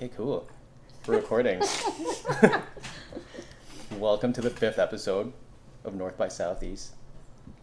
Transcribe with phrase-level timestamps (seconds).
[0.00, 0.48] Okay, cool.
[1.06, 1.60] We're recording.
[3.98, 5.32] Welcome to the fifth episode
[5.84, 6.92] of North by Southeast,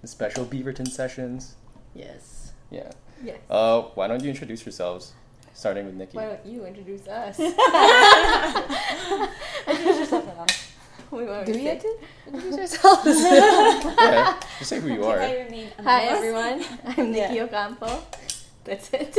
[0.01, 1.55] the special Beaverton sessions.
[1.95, 2.51] Yes.
[2.69, 2.91] Yeah.
[3.23, 3.39] Yes.
[3.49, 5.13] Uh, why don't you introduce yourselves,
[5.53, 6.17] starting with Nikki?
[6.17, 7.39] Why don't you introduce us?
[9.67, 10.45] Introduce yourself now.
[11.17, 11.97] we want Do to we say- have to
[12.27, 13.19] introduce ourselves?
[13.99, 15.19] yeah, just say who you are.
[15.19, 16.67] I remain Hi anonymous.
[16.67, 16.79] everyone.
[16.97, 17.43] I'm Nikki Yeah.
[17.45, 18.03] Ocampo.
[18.63, 19.17] That's it.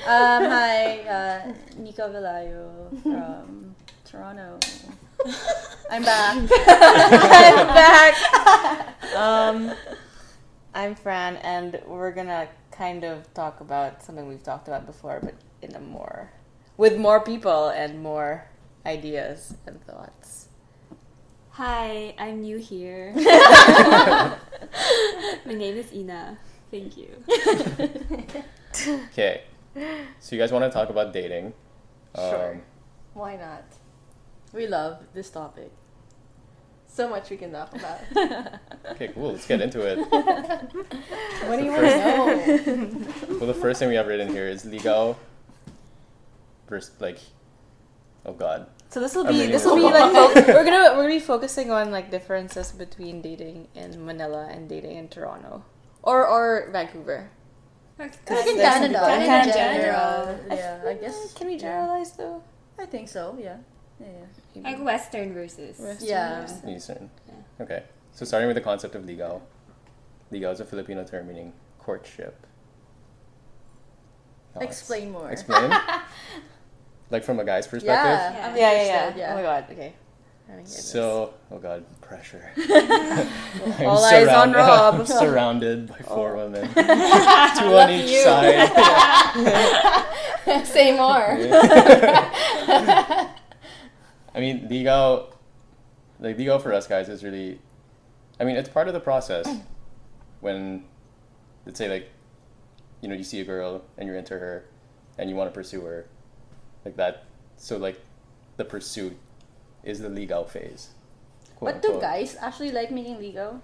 [0.00, 3.74] Um, hi, uh, Nico Villayo from
[4.06, 4.58] Toronto.
[5.90, 6.36] I'm back.
[6.66, 8.14] I'm back.
[9.14, 9.72] Um,
[10.74, 15.34] I'm Fran, and we're gonna kind of talk about something we've talked about before, but
[15.60, 16.30] in a more
[16.78, 18.46] with more people and more
[18.86, 20.48] ideas and thoughts.
[21.50, 23.12] Hi, I'm new here.
[23.16, 24.38] My
[25.44, 26.38] name is Ina.
[26.70, 27.08] Thank you.
[29.06, 29.42] Okay.
[30.20, 31.52] So you guys want to talk about dating?
[32.14, 32.52] Sure.
[32.52, 32.62] Um,
[33.14, 33.64] Why not?
[34.52, 35.70] We love this topic.
[36.86, 38.00] So much we can talk about.
[38.90, 39.32] okay, cool.
[39.32, 39.98] Let's get into it.
[41.46, 43.14] What do you want to know?
[43.38, 45.16] Well, the first thing we have written here is ligaw
[46.68, 47.18] versus like,
[48.26, 48.66] oh god.
[48.88, 50.12] So this will I'm be reading this this will be wrong.
[50.12, 54.48] like fo- we're gonna we're gonna be focusing on like differences between dating in Manila
[54.50, 55.64] and dating in Toronto
[56.02, 57.30] or or Vancouver.
[57.98, 58.94] Like Because in there's Canada.
[58.98, 59.52] some people- Canada.
[59.52, 60.38] general.
[60.50, 61.32] I Yeah, I guess.
[61.34, 61.58] Can we yeah.
[61.58, 62.42] generalize though?
[62.78, 63.36] I think so.
[63.38, 63.56] Yeah.
[64.00, 64.06] Yeah.
[64.54, 64.62] yeah.
[64.70, 65.78] Like Western versus.
[65.78, 66.40] Western Yeah.
[66.40, 67.10] versus- Eastern.
[67.28, 67.64] Yeah.
[67.64, 67.82] Okay.
[68.12, 69.40] So starting with the concept of ligaw.
[70.32, 72.46] Ligaw is a Filipino term meaning courtship.
[74.54, 74.64] Thoughts?
[74.64, 75.30] Explain more.
[75.30, 75.70] Explain.
[77.10, 77.86] like from a guy's perspective.
[78.10, 78.32] Yeah.
[78.32, 78.46] Yeah.
[78.48, 79.64] I'm Yeah, yeah, yeah, Oh my god.
[79.70, 79.92] Okay.
[80.52, 80.84] Oh, this.
[80.90, 82.50] So, oh god, pressure.
[83.80, 84.94] All eyes on Rob.
[85.00, 86.44] I'm surrounded by four Oh.
[86.48, 88.22] women, two on each you.
[88.22, 88.68] side.
[90.66, 91.36] Say more.
[94.34, 95.32] I mean, ligaw,
[96.20, 97.58] like ligaw for us guys is really,
[98.38, 99.46] I mean, it's part of the process.
[100.40, 100.84] When,
[101.66, 102.08] let's say like,
[103.02, 104.64] you know, you see a girl and you're into her,
[105.18, 106.06] and you want to pursue her,
[106.82, 107.24] like that.
[107.58, 108.00] So like,
[108.56, 109.14] the pursuit
[109.84, 110.90] is the ligaw phase.
[111.56, 112.02] quote But do unquote.
[112.02, 113.60] guys actually like making ligaw?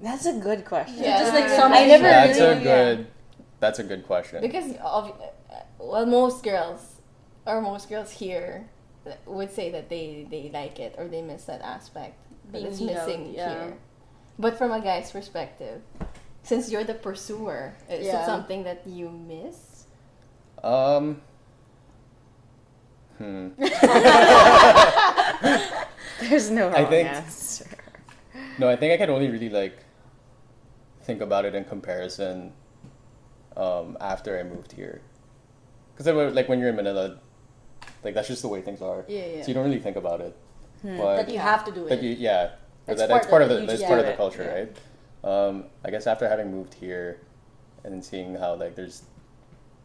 [0.00, 1.02] That's a good question.
[1.02, 1.18] Yeah.
[1.18, 2.60] Just like some I never That's really.
[2.60, 3.06] a good.
[3.60, 4.40] That's a good question.
[4.40, 5.12] Because of,
[5.78, 6.80] well, most girls
[7.46, 8.68] or most girls here
[9.26, 12.14] would say that they they like it or they miss that aspect
[12.52, 13.52] that Being it's missing yeah.
[13.52, 13.76] here.
[14.38, 15.82] But from a guy's perspective,
[16.42, 18.22] since you're the pursuer, is Yeah.
[18.22, 19.84] it something that you miss?
[20.64, 21.20] Um.
[23.20, 23.48] Hmm.
[26.20, 27.66] There's no I think- answer.
[28.58, 29.76] No, I think I can only really like
[31.02, 32.52] think about it in comparison
[33.56, 35.02] um, after I moved here.
[35.96, 37.18] Because like when you're in Manila,
[38.02, 39.04] like that's just the way things are.
[39.08, 39.42] Yeah, yeah.
[39.42, 40.34] So you don't really think about it.
[40.82, 40.96] Hmm.
[40.96, 42.02] But that you have to do it.
[42.02, 42.52] you, yeah,
[42.86, 43.60] or It's that, part that's part of of the it.
[43.62, 44.54] You that's part of the culture, yeah.
[44.60, 45.46] right?
[45.48, 47.20] Um, I guess after having moved here
[47.84, 49.02] and seeing how like there's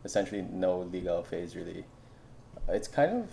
[0.05, 1.83] essentially no ligaw phase really,
[2.69, 3.29] it's kind of.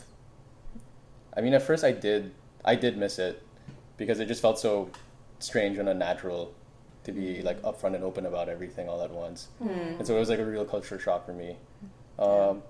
[1.37, 2.33] I mean, at first I did
[2.65, 3.43] I did miss it
[3.97, 4.91] because it just felt so
[5.39, 6.55] strange and unnatural
[7.05, 7.45] to be Mm.
[7.45, 9.69] like upfront and open about everything all at once, Hmm.
[9.99, 11.57] and so it was like a real culture shock for me.
[12.19, 12.63] Um,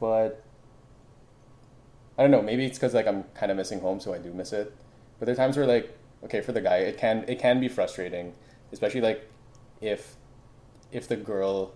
[0.00, 0.42] but
[2.18, 2.40] I don't know.
[2.42, 4.72] Maybe it's because like I'm kind of missing home, so I do miss it.
[5.18, 7.68] But there are times where like, okay, for the guy, it can it can be
[7.68, 8.32] frustrating,
[8.72, 9.28] especially like
[9.82, 10.16] if
[10.92, 11.72] if the girl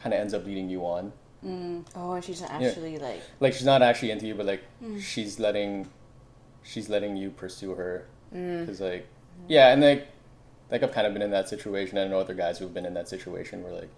[0.00, 1.12] kind of ends up leading you on.
[1.44, 1.84] Mm.
[1.96, 2.68] Oh, and she's not Yeah.
[2.68, 3.20] actually like.
[3.40, 4.62] Like she's not actually into you, but like
[5.00, 5.88] she's letting
[6.62, 8.06] she's letting you pursue her.
[8.34, 8.60] Mm.
[8.60, 9.06] Because like,
[9.48, 10.08] yeah, and like
[10.70, 11.98] like I've kind of been in that situation.
[11.98, 13.90] I know other guys who've been in that situation where like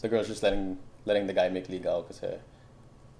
[0.00, 2.40] the girl's just letting letting the guy make ligaw because.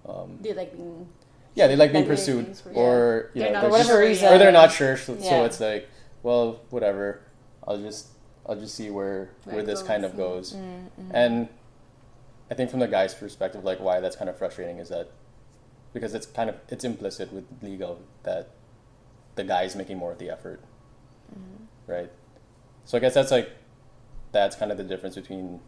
[0.09, 1.09] Um, Do you like being
[1.55, 4.23] yeah, they like being pursued, things for- or you They're know, they're For whatever just-
[4.23, 4.33] reason.
[4.33, 4.97] or they're not sure.
[4.97, 5.89] So, so it's like,
[6.23, 7.21] well, whatever.
[7.67, 8.07] I'll just
[8.47, 10.55] I'll just see where Where where this goes, kind of goes.
[10.55, 10.61] Mm,
[11.01, 11.11] mm.
[11.13, 11.49] And
[12.51, 15.11] I think from the guy's perspective, like why that's kind of frustrating is that
[15.93, 18.51] because it's kind of it's implicit with ligaw that
[19.35, 20.61] the guy is making more of the effort,
[21.33, 21.91] mm-hmm.
[21.91, 22.11] right?
[22.85, 23.51] So I guess that's like
[24.33, 25.61] that's kind of the difference between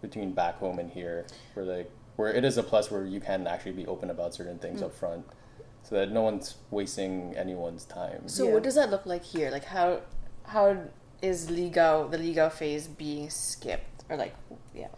[0.00, 3.46] between back home and here, where like where it is a plus where you can
[3.46, 4.86] actually be open about certain things mm.
[4.86, 5.24] up front,
[5.82, 8.28] so that no one's wasting anyone's time.
[8.28, 8.54] So Yeah.
[8.54, 9.50] what does that look like here?
[9.50, 10.00] Like how
[10.44, 10.76] how
[11.22, 14.34] is ligaw the ligaw phase being skipped or like
[14.74, 14.88] yeah?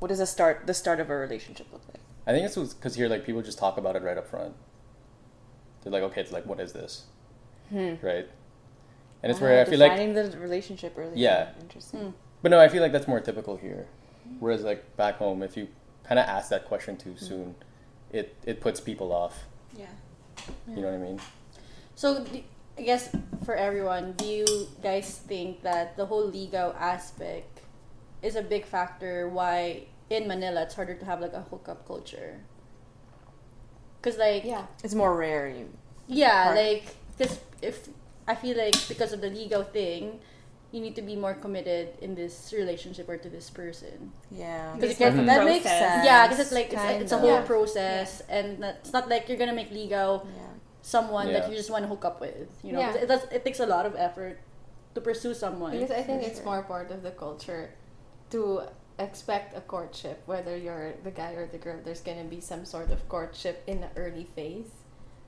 [0.00, 2.00] What does the start the start of a relationship look like?
[2.26, 4.54] I think it's because here, like, people just talk about it right up front.
[5.82, 7.04] They're like, okay, it's like, what is this,
[7.70, 7.94] Hmm.
[8.02, 8.28] right?
[9.22, 11.12] And it's where I feel like finding the relationship early.
[11.20, 11.50] Yeah.
[11.60, 12.00] Interesting.
[12.00, 12.10] Hmm.
[12.42, 13.86] But no, I feel like that's more typical here.
[14.38, 15.68] Whereas like back home, if you
[16.04, 17.54] kind of ask that question too soon,
[18.12, 19.44] it it puts people off.
[19.76, 19.86] Yeah.
[20.68, 21.20] You know what I mean?
[21.96, 22.24] So,
[22.78, 23.14] I guess
[23.44, 27.59] for everyone, do you guys think that the whole ligaw aspect
[28.22, 32.40] is a big factor why in Manila it's harder to have like a hookup culture?
[34.00, 34.66] Because like Yeah.
[34.82, 35.48] It's more rare.
[35.48, 35.68] You,
[36.06, 36.56] Yeah, Part.
[36.56, 36.84] like
[37.16, 37.88] because if
[38.26, 40.20] I feel like because of the ligaw thing,
[40.72, 44.12] you need to be more committed in this relationship or to this person.
[44.30, 44.72] yeah.
[44.74, 46.04] Because Because you of can't- the that makes sense.
[46.06, 47.52] yeah, because it's like it's, it's a whole Yeah.
[47.52, 50.42] process, and it's not like you're gonna make ligaw Yeah.
[50.82, 51.40] someone Yeah.
[51.40, 52.48] that you just want to hook up with.
[52.62, 52.92] You know, Yeah.
[52.92, 53.22] 'Cause it does.
[53.32, 54.38] It takes a lot of effort
[54.94, 55.72] to pursue someone.
[55.72, 56.46] Because I think for it's sure.
[56.46, 57.70] more part of the culture
[58.30, 58.62] to
[58.98, 61.78] expect a courtship, whether you're the guy or the girl.
[61.84, 64.70] There's gonna be some sort of courtship in the early phase,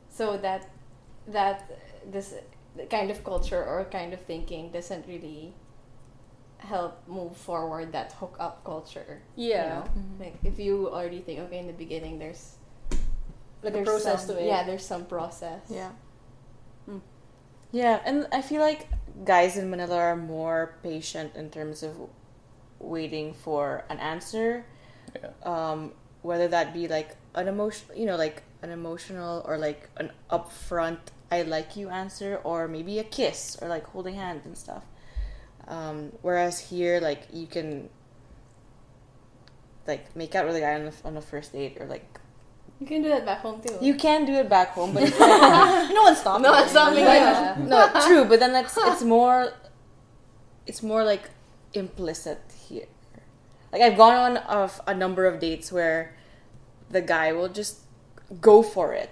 [0.08, 0.69] so that
[1.26, 1.70] that
[2.10, 2.34] this
[2.90, 5.54] kind of culture or kind of thinking doesn't really
[6.58, 9.20] help move forward that hook up culture.
[9.37, 9.69] you Yeah.
[9.69, 9.84] know?
[9.96, 10.20] Mhm.
[10.20, 12.56] Like if you already think, okay, in the beginning there's
[13.62, 14.46] like a process some- to it.
[14.46, 15.62] Yeah, there's some process.
[15.69, 15.90] Yeah.
[16.87, 16.98] Hmm.
[17.72, 18.87] Yeah, and I feel like
[19.25, 21.96] guys in Manila are more patient in terms of
[22.82, 24.64] waiting for an answer,
[25.14, 25.31] Yeah.
[25.44, 25.93] um,
[26.23, 30.99] whether that be like an emotional, you know, like an emotional or like an upfront
[31.31, 34.84] "I like you" answer, or maybe a kiss or like holding hands and stuff.
[35.69, 37.88] Um, whereas here, like you can
[39.87, 42.05] like make out with a guy on the on the first date, or like
[42.81, 43.79] You can do that back home too.
[43.81, 46.43] you can do it back home, but it's like, no one's stopping.
[46.43, 47.05] No one's stopping you.
[47.06, 47.56] Yeah.
[47.58, 49.52] no, true, but then that's it's more
[50.67, 51.31] it's more like
[51.75, 52.51] implicit here.
[53.72, 56.14] Like I've gone on of a number of dates where
[56.90, 57.80] the guy will just
[58.40, 59.10] go for it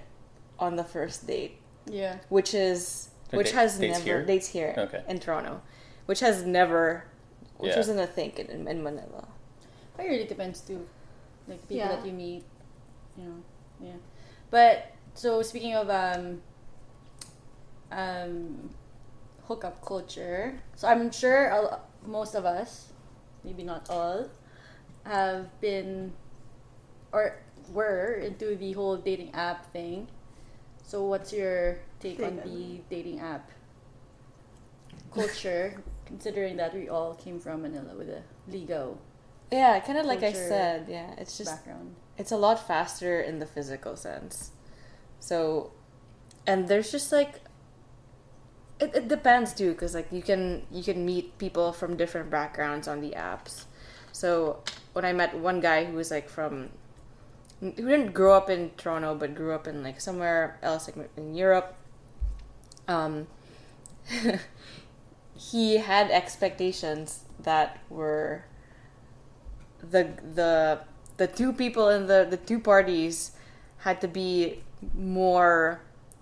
[0.59, 2.19] on the first date, Yeah.
[2.29, 4.25] which is Like which da- has dates never here?
[4.27, 5.03] dates here Okay.
[5.09, 5.63] in Toronto,
[6.07, 7.05] which has never
[7.57, 7.77] which Yeah.
[7.77, 9.29] wasn't a thing in, in Manila.
[9.97, 10.87] But it really depends too.
[11.49, 11.89] Like people Yeah.
[11.89, 12.45] that you meet,
[13.19, 13.37] you know,
[13.81, 13.97] yeah.
[14.51, 16.41] But so speaking of um,
[17.93, 18.71] um,
[19.47, 22.93] hookup culture, so I'm sure a most of us,
[23.45, 24.27] maybe not all,
[25.11, 26.13] have been
[27.13, 27.35] or
[27.73, 30.07] were into the whole dating app thing.
[30.87, 33.51] So what's your take on the dating app
[35.13, 38.97] culture, considering that we all came from Manila with a ligaw
[39.51, 40.87] Yeah, kind of like I Culture said.
[40.89, 41.95] Yeah, it's just background?
[42.17, 44.53] it's a lot faster in the physical sense.
[45.19, 45.73] So,
[46.47, 47.41] and there's just like
[48.79, 52.87] it, it depends too because like you can you can meet people from different backgrounds
[52.89, 53.65] on the apps.
[54.13, 54.63] So
[54.93, 56.71] when I met one guy who was like from
[57.61, 61.35] who didn't grow up in Toronto but grew up in like somewhere else like in
[61.35, 61.75] Europe.
[62.89, 63.27] Um,
[65.37, 68.45] he had expectations that were
[69.83, 70.81] the the
[71.17, 73.33] the two people in the the two parties
[73.79, 74.63] had to be
[74.95, 75.81] more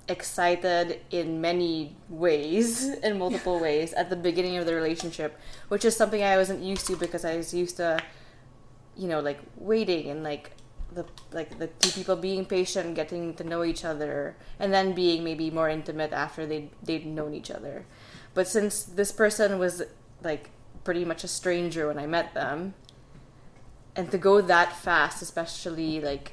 [0.09, 5.39] excited in many ways in multiple ways at the beginning of the relationship
[5.69, 7.99] which is something i wasn't used to because i was used to
[8.99, 10.51] you know like waiting and like
[10.93, 15.23] the like the two people being patient getting to know each other and then being
[15.23, 17.85] maybe more intimate after they they'd known each other.
[18.35, 19.83] But since this person was
[20.23, 20.51] like
[20.85, 22.73] pretty much a stranger when i met them
[23.95, 26.33] and to go that fast especially like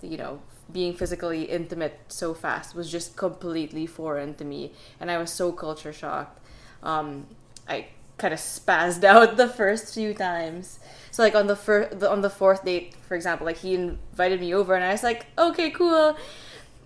[0.00, 0.40] you know
[0.72, 4.72] being physically intimate so fast was just completely foreign to me.
[5.00, 6.40] And i was so culture shocked.
[6.82, 7.26] Um,
[7.68, 7.86] i
[8.18, 10.78] kind of spazzed out the first few times.
[11.10, 14.54] So like on the first on the fourth date for example like he invited me
[14.54, 16.16] over and i was like okay cool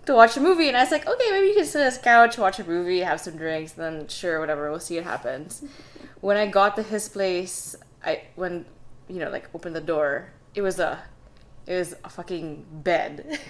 [0.05, 0.67] to watch a movie.
[0.69, 2.99] And i was like okay maybe you can sit on this couch watch a movie
[3.01, 5.63] have some drinks then sure whatever we'll see what happens.
[6.21, 8.65] When i got to his place i when
[9.09, 11.03] you know like opened the door it was a
[11.67, 13.39] it was a fucking bed.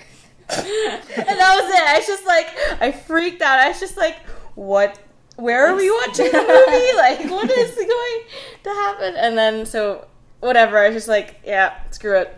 [0.49, 1.83] And that was it.
[1.83, 2.47] I was just like
[2.81, 3.59] i freaked out.
[3.59, 4.17] I was just like
[4.55, 4.99] what
[5.35, 6.93] where are we watching the movie?
[6.97, 8.21] Like what is going
[8.63, 9.15] to happen?
[9.15, 10.07] And then so
[10.39, 10.77] whatever.
[10.77, 12.35] I was just like yeah screw it.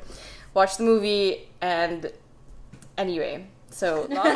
[0.53, 2.11] Watch the movie and
[2.97, 4.33] anyway so long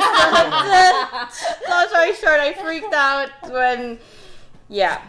[1.70, 3.98] long story short i freaked out when
[4.68, 5.00] yeah.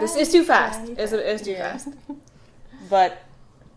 [0.00, 0.88] This is too fast.
[0.98, 1.72] It's, it's too Yeah.
[1.76, 1.88] fast.
[2.90, 3.22] But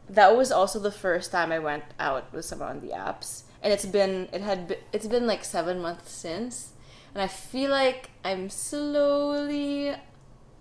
[0.09, 3.71] that was also the first time I went out with someone on the apps, and
[3.73, 6.70] it's been it had been, it's been like seven months since,
[7.13, 9.93] and I feel like I'm slowly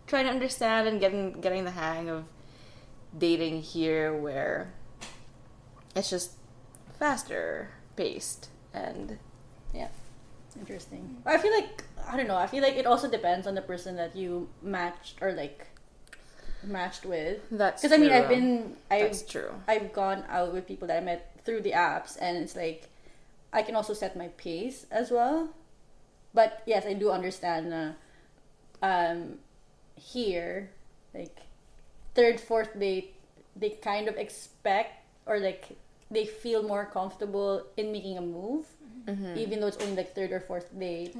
[0.06, 2.24] trying to understand and getting getting the hang of
[3.16, 4.72] dating here, where
[5.94, 6.32] it's just
[6.98, 9.18] faster paced and
[9.74, 9.88] yeah.
[10.58, 11.22] Interesting.
[11.24, 12.36] I feel like I don't know.
[12.36, 15.66] I feel like it also depends on the person that you matched or like
[16.62, 17.38] matched with.
[17.50, 18.12] That's Because I mean.
[18.12, 19.50] I've been I've That's true.
[19.68, 22.88] I've gone out with people that I met through the apps, and it's like
[23.52, 25.50] I can also set my pace as well.
[26.34, 27.72] But yes, I do understand.
[27.74, 27.92] Uh,
[28.82, 29.38] um,
[29.96, 30.70] here,
[31.14, 31.36] like
[32.14, 33.14] third, fourth date,
[33.56, 35.76] they kind of expect or like
[36.10, 38.66] they feel more comfortable in making a move,
[39.08, 39.38] Mm-hmm.
[39.38, 41.16] even though it's only like third or fourth date.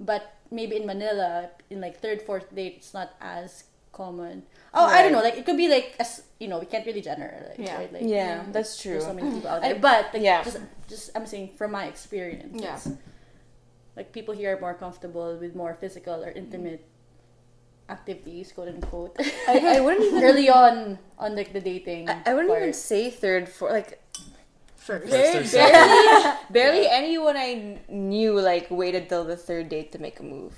[0.00, 4.42] But maybe in Manila, in like third, fourth date, it's not as common.
[4.72, 5.20] Oh, I don't know.
[5.20, 7.76] Like it could be like as you know, we can't really generalize, Yeah.
[7.76, 7.92] right?
[7.92, 8.92] Like, Yeah, that's true.
[8.92, 10.42] There's so many people out there, but like, Yeah.
[10.42, 10.58] just
[10.88, 12.80] just I'm saying from my experience, Yeah.
[13.92, 16.84] It's, like people here are more comfortable with more physical or intimate
[17.88, 19.16] activities, quote unquote.
[19.48, 20.22] I, I wouldn't even.
[20.24, 22.08] Early on, on like the dating.
[22.08, 22.62] I, I wouldn't part.
[22.62, 23.72] even say third, fourth.
[23.72, 23.98] Like
[24.76, 25.10] First.
[25.10, 26.90] barely, or barely, barely Yeah.
[26.92, 30.54] anyone I knew like waited till the third date to make a move.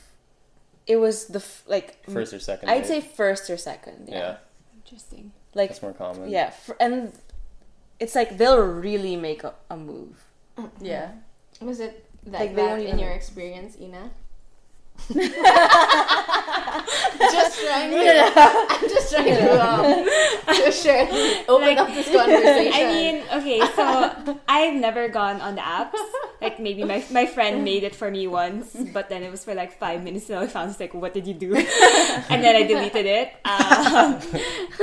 [0.86, 2.70] It was the f- like First or second.
[2.70, 2.86] I'd date.
[2.86, 4.08] say first or second.
[4.08, 4.36] Yeah, yeah,
[4.76, 5.32] Interesting.
[5.54, 6.30] like that's more common.
[6.30, 7.12] yeah, fr- and
[8.00, 10.24] it's like they'll really make a, a move.
[10.56, 10.84] Mm-hmm.
[10.84, 11.12] Yeah.
[11.60, 14.10] Was it that Like, they in your experience, Ina?
[17.18, 18.32] Just trying to.
[18.70, 20.04] I'm just trying to um,
[20.64, 21.08] to share,
[21.48, 22.72] open Like- up this conversation.
[22.74, 25.98] I mean, okay, so I've never gone on the apps.
[26.40, 29.54] Like maybe my my friend made it for me once, but then it was for
[29.54, 30.28] like five minutes.
[30.30, 31.54] And I found it's like, what did you do?
[32.30, 33.32] and then I deleted it.
[33.44, 34.20] Um,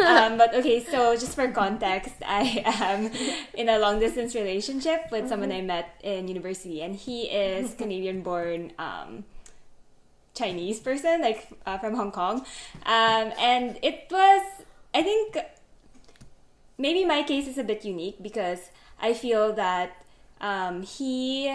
[0.06, 3.12] um, but okay, so just for context, I am
[3.54, 8.22] in a long distance relationship with someone I met in university, and he is Canadian
[8.22, 8.72] born.
[8.80, 9.26] Um,
[10.34, 12.46] Chinese person, like uh, from Hong Kong,
[12.86, 14.42] um, and it was,
[14.94, 15.38] I think,
[16.78, 18.70] maybe my case is a bit unique because
[19.00, 20.04] I feel that
[20.40, 21.48] um, he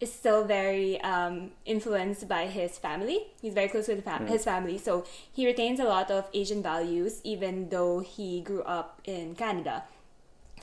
[0.00, 3.26] is still very um, influenced by his family.
[3.40, 7.20] He's very close with fam- his family, so he retains a lot of Asian values,
[7.24, 9.84] even though he grew up in Canada.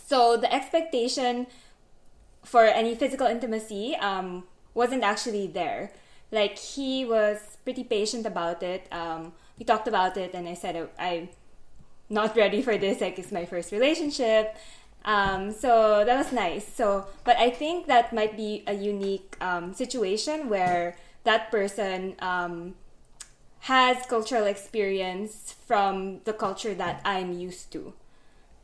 [0.06, 1.48] So the expectation
[2.44, 4.44] for any physical intimacy um,
[4.74, 5.92] wasn't actually there.
[6.32, 8.88] Like he was pretty patient about it.
[8.92, 11.30] Um, we talked about it, and I said uh, I'm
[12.10, 13.02] not ready for this.
[13.02, 14.56] Like it's my first relationship.
[15.04, 16.68] Um, so that was nice.
[16.68, 22.76] So, but I think that might be a unique um, situation where that person um,
[23.62, 27.94] has cultural experience from the culture that I'm used to.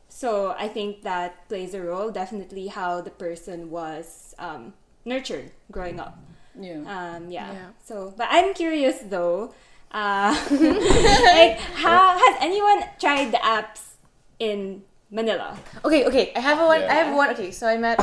[0.08, 2.10] So I think that plays a role.
[2.10, 6.18] Definitely how the person was um, nurtured growing up.
[6.58, 6.82] Yeah.
[6.86, 7.52] Um, yeah.
[7.52, 7.68] Yeah.
[7.84, 9.54] So, but I'm curious though.
[9.90, 13.94] Uh, like, how has anyone tried the apps
[14.38, 15.56] in Manila?
[15.84, 16.32] Okay, okay.
[16.36, 16.80] I have a one.
[16.80, 16.90] Yeah.
[16.92, 17.30] I have one.
[17.30, 17.98] Okay, so I met.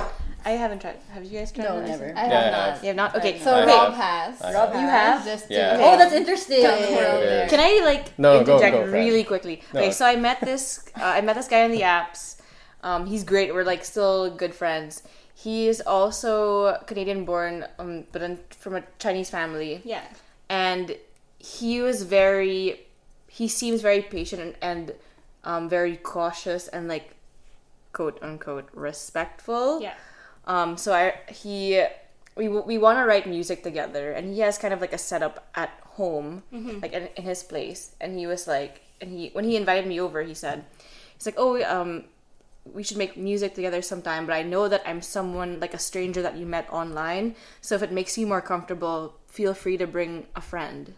[0.45, 0.97] I haven't tried.
[1.13, 1.65] Have you guys tried?
[1.65, 2.13] No, never.
[2.15, 2.81] I have Yeah, not.
[2.83, 3.15] You have not.
[3.15, 3.39] Okay.
[3.39, 4.37] So I Rob have.
[4.39, 4.53] has.
[4.53, 5.25] Rob, you have?
[5.25, 5.77] Just to Yeah.
[5.81, 6.61] Oh, that's interesting.
[6.61, 7.47] Tell the Yeah.
[7.47, 8.93] Can I like No, interject go, Fran.
[8.93, 9.61] really quickly?
[9.73, 9.79] No.
[9.81, 10.85] Okay, so I met this.
[10.95, 12.35] Uh, I met this guy on the apps.
[12.83, 13.53] Um, he's great.
[13.55, 15.01] We're like still good friends.
[15.37, 19.81] He is also Canadian born, um, but in, from a Chinese family.
[19.83, 20.03] Yeah.
[20.49, 20.95] and
[21.39, 22.81] he was very
[23.27, 24.93] he seems very patient and, and
[25.43, 27.13] um, very cautious and like
[27.93, 29.93] quote unquote respectful Yeah.
[30.47, 31.83] um so i he
[32.35, 35.47] we, we want to write music together and he has kind of like a setup
[35.55, 36.43] at home
[36.81, 39.99] like in, in his place and he was like and he when he invited me
[39.99, 40.65] over he said
[41.15, 42.05] he's like oh um
[42.73, 46.21] we should make music together sometime but i know that i'm someone like a stranger
[46.21, 50.25] that you met online so if it makes you more comfortable feel free to bring
[50.35, 50.93] a friend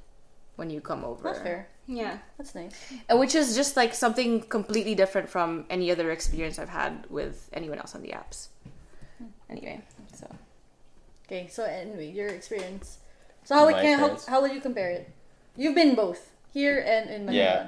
[0.56, 1.68] when you come over That's fair.
[1.90, 2.18] Yeah.
[2.38, 2.74] That's nice.
[3.10, 7.50] Uh, which is just like something completely different from any other experience i've had with
[7.54, 8.48] anyone else on the apps
[9.50, 9.82] anyway
[10.14, 10.28] so
[11.28, 13.00] Okay, so anyway, your experience.
[13.44, 15.12] So how, would, My can, how, how would you compare it?
[15.58, 17.44] You've been both here and in Manila.
[17.44, 17.68] Yeah.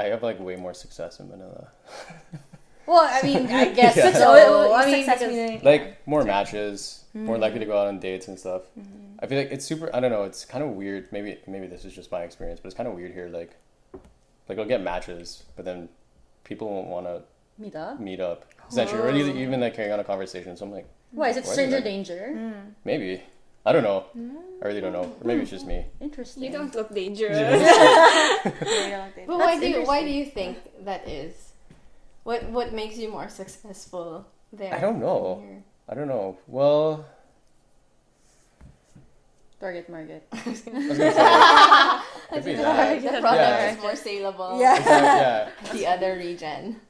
[0.00, 1.68] I have like way more success in Manila.
[2.86, 4.10] Well, I mean, I guess Yeah.
[4.12, 4.18] so.
[4.18, 7.42] So, I mean, success that's Like more matches, more Mm-hmm.
[7.42, 8.62] likely to go out on dates and stuff.
[9.20, 9.94] I feel like it's super.
[9.94, 10.24] I don't know.
[10.24, 11.06] It's kind of weird.
[11.12, 13.28] Maybe maybe this is just my experience, but it's kind of weird here.
[13.28, 13.52] Like,
[14.48, 15.88] like I'll get matches, but then
[16.42, 17.22] people won't want to
[17.58, 18.00] meet up.
[18.00, 18.46] meet up.
[18.68, 20.56] Essentially, or either- even like carrying on a conversation.
[20.56, 22.52] So I'm like, Why is it stranger did I- danger?
[22.84, 23.22] maybe
[23.66, 24.04] I don't know.
[24.62, 25.04] I really don't know.
[25.20, 25.84] Or maybe it's just me.
[26.00, 26.42] Mm, interesting.
[26.44, 27.36] You don't look dangerous.
[28.44, 31.52] But That's why do you, why do you think that is?
[32.24, 34.72] What what makes you more successful there?
[34.74, 35.40] I don't know.
[35.40, 35.62] than here?
[35.88, 36.38] I don't know.
[36.46, 37.04] Well,
[39.60, 40.24] Target market.
[40.32, 41.12] I was gonna say,
[42.32, 43.02] could be that.
[43.02, 43.72] the product Yeah.
[43.72, 44.58] is more saleable.
[44.58, 44.76] Yeah.
[44.76, 46.80] It's like, yeah, The other region.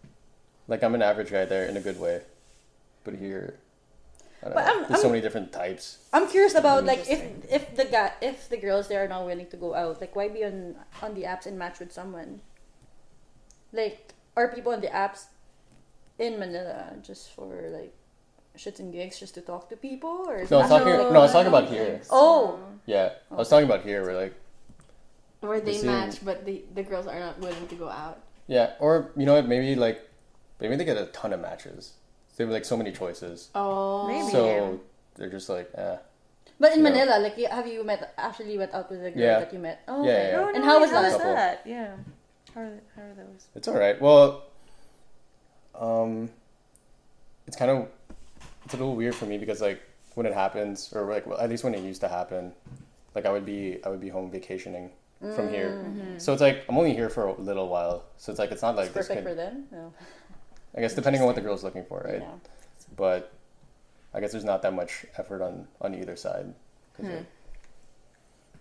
[0.68, 2.22] like I'm an average guy there in a good way,
[3.02, 3.58] but here, I don't
[4.42, 4.60] But know.
[4.72, 5.98] I'm- There's so I'm- many different types.
[6.12, 7.20] I'm curious about like if
[7.50, 10.28] if the guy if the girls there are not willing to go out, like why
[10.28, 12.40] be on on the apps and match with someone?
[13.72, 15.26] Like are people on the apps
[16.18, 17.92] in Manila just for like
[18.56, 20.94] shits and gigs just to talk to people or is No, I was it talking.
[21.12, 22.00] No, I was talking about here.
[22.10, 22.58] Oh.
[22.86, 24.02] Yeah, I was talking about here.
[24.04, 24.34] Where like,
[25.40, 28.20] Where they This is- match, but the, the girls are not willing to go out.
[28.46, 29.46] yeah, or you know what?
[29.46, 30.00] Maybe like,
[30.60, 31.92] maybe they get a ton of matches.
[32.36, 33.50] They were like so many choices.
[33.54, 34.06] Oh.
[34.08, 34.30] Maybe.
[34.30, 34.80] So
[35.16, 35.96] they're just like, eh.
[36.58, 36.90] But in You know.
[36.90, 39.40] Manila, like have you met actually went out with a girl Yeah.
[39.40, 39.80] that you met?
[39.88, 40.22] Oh, Yeah, okay.
[40.22, 40.46] yeah, yeah.
[40.46, 41.12] Oh, And how was that?
[41.12, 41.34] Couple.
[41.34, 41.62] that?
[41.64, 41.96] Yeah.
[42.54, 43.46] How are, how are those?
[43.54, 44.00] It's all right.
[44.00, 44.44] Well,
[45.74, 46.30] um,
[47.46, 47.88] it's kind of
[48.64, 49.80] it's a little weird for me because like
[50.14, 52.52] when it happens, or like well, at least when it used to happen,
[53.14, 54.90] like I would be I would be home vacationing
[55.34, 55.84] from here.
[56.18, 58.04] So it's like I'm only here for a little while.
[58.18, 59.64] So it's like it's not like It's this perfect could, for them.
[59.70, 59.92] No.
[60.76, 62.20] I guess depending on what the girl's looking for, right?
[62.20, 62.50] Yeah.
[62.96, 63.32] But
[64.14, 66.54] I guess there's not that much effort on on either side.
[66.96, 67.06] Hmm.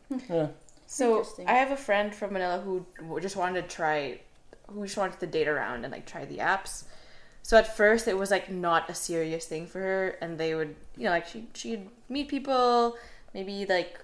[0.09, 0.47] like, yeah.
[0.87, 2.85] So I have a friend from Manila who
[3.19, 4.19] just wanted to try,
[4.67, 6.85] who just wanted to date around and like try the apps.
[7.43, 10.75] So at first it was like not a serious thing for her, and they would,
[10.97, 12.97] you know, like she she'd meet people,
[13.33, 13.99] maybe like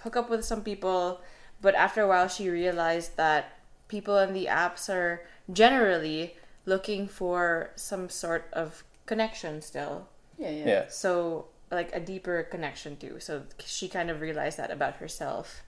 [0.00, 1.20] hook up with some people,
[1.60, 6.36] but after a while she realized that people in the apps are generally
[6.68, 10.08] looking for some sort of connection still.
[10.36, 10.68] Yeah, yeah.
[10.68, 10.84] Yeah.
[10.88, 13.16] So like a deeper connection too.
[13.18, 15.62] So she kind of realized that about herself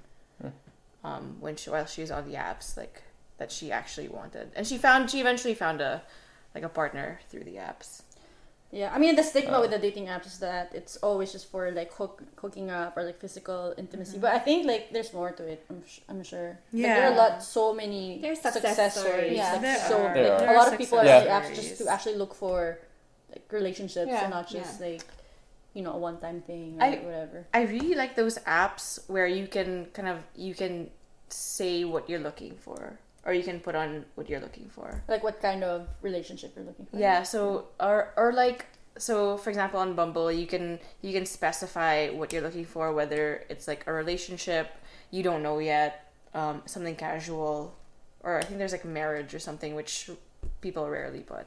[1.04, 3.02] um, when she while she was on the apps, like
[3.38, 6.02] that she actually wanted, and she found she eventually found a
[6.54, 8.02] like a partner through the apps.
[8.73, 11.50] Yeah, I mean the stigma Uh, with the dating apps is that it's always just
[11.50, 14.12] for like hook, hooking up or like physical intimacy.
[14.12, 14.21] Mm-hmm.
[14.23, 15.65] But I think like there's more to it.
[15.69, 16.59] I'm, sh- I'm sure.
[16.73, 19.11] Like, there are a lot, so many There's success, success stories.
[19.12, 19.37] stories.
[19.37, 19.53] Yeah.
[19.53, 20.15] like, There so are.
[20.15, 20.55] There like, are.
[20.55, 22.79] a lot of people are success on the apps just to actually look for
[23.31, 25.03] like relationships Yeah, and not just like
[25.75, 27.47] you know a one time thing or I- whatever.
[27.53, 30.91] I really like those apps where you can kind of you can
[31.29, 35.03] say what you're looking for, or you can put on what you're looking for.
[35.09, 36.99] Like what kind of relationship you're looking for.
[36.99, 38.67] Yeah, so or or like
[38.99, 43.45] so for example on Bumble you can you can specify what you're looking for whether
[43.49, 44.75] it's like a relationship
[45.11, 47.75] you don't know yet um, something casual
[48.23, 50.11] or I think there's like marriage or something which
[50.61, 51.47] people rarely put.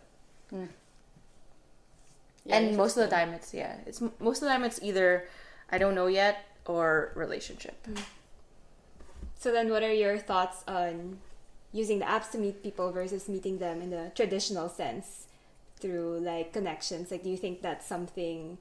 [2.46, 5.28] Yeah, and most of the time it's yeah it's most of the time it's either
[5.70, 7.76] I don't know yet or relationship.
[9.44, 11.20] So then, what are your thoughts on
[11.74, 15.28] using the apps to meet people versus meeting them in the traditional sense
[15.80, 17.12] through like connections?
[17.12, 18.58] Like, do you think that's something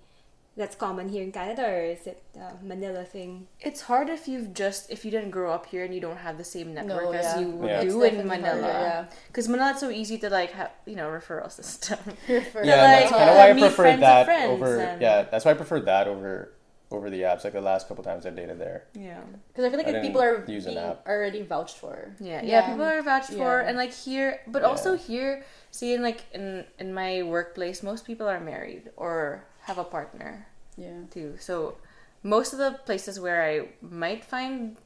[0.55, 3.47] that's common here in Canada, or is it a Manila thing?
[3.59, 6.37] it's hard if you've just if you didn't grow up here and you don't have
[6.37, 7.81] the same network No, as you would Yeah.
[7.81, 9.05] It's do in Manila harder, yeah.
[9.29, 11.99] because Manila it's so easy to like have you know referral system
[12.29, 14.79] Yeah, like, that's kind of why I meet preferred that over.
[14.79, 16.53] and- Yeah, that's why I preferred that over
[16.93, 17.45] over the apps.
[17.45, 18.85] Like the last couple times I dated there.
[18.95, 21.07] yeah Because I feel like I if people are didn't use an app.
[21.07, 22.15] already vouched for.
[22.21, 22.67] Yeah, yeah, Yeah.
[22.71, 24.69] people are vouched for, and like here, but Yeah.
[24.69, 29.85] also here, seeing like in in my workplace, most people are married or have a
[29.85, 31.07] partner Yeah.
[31.11, 31.37] too.
[31.39, 31.77] So
[32.23, 34.77] most of the places where I might find,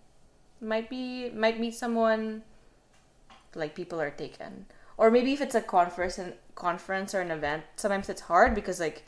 [0.60, 2.42] might be might meet someone,
[3.54, 4.66] like people are taken,
[4.96, 8.80] or maybe if it's a conference and conference or an event, sometimes it's hard because
[8.80, 9.04] like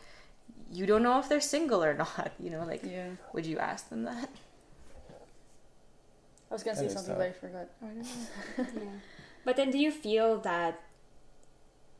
[0.72, 2.33] you don't know if they're single or not.
[2.38, 3.11] You know, like Yeah.
[3.33, 4.28] would you ask them that?
[6.50, 7.18] I was gonna That say something, tough.
[7.18, 7.68] but I forgot.
[7.83, 7.88] Oh,
[8.59, 8.98] yeah.
[9.44, 10.81] But then, do you feel that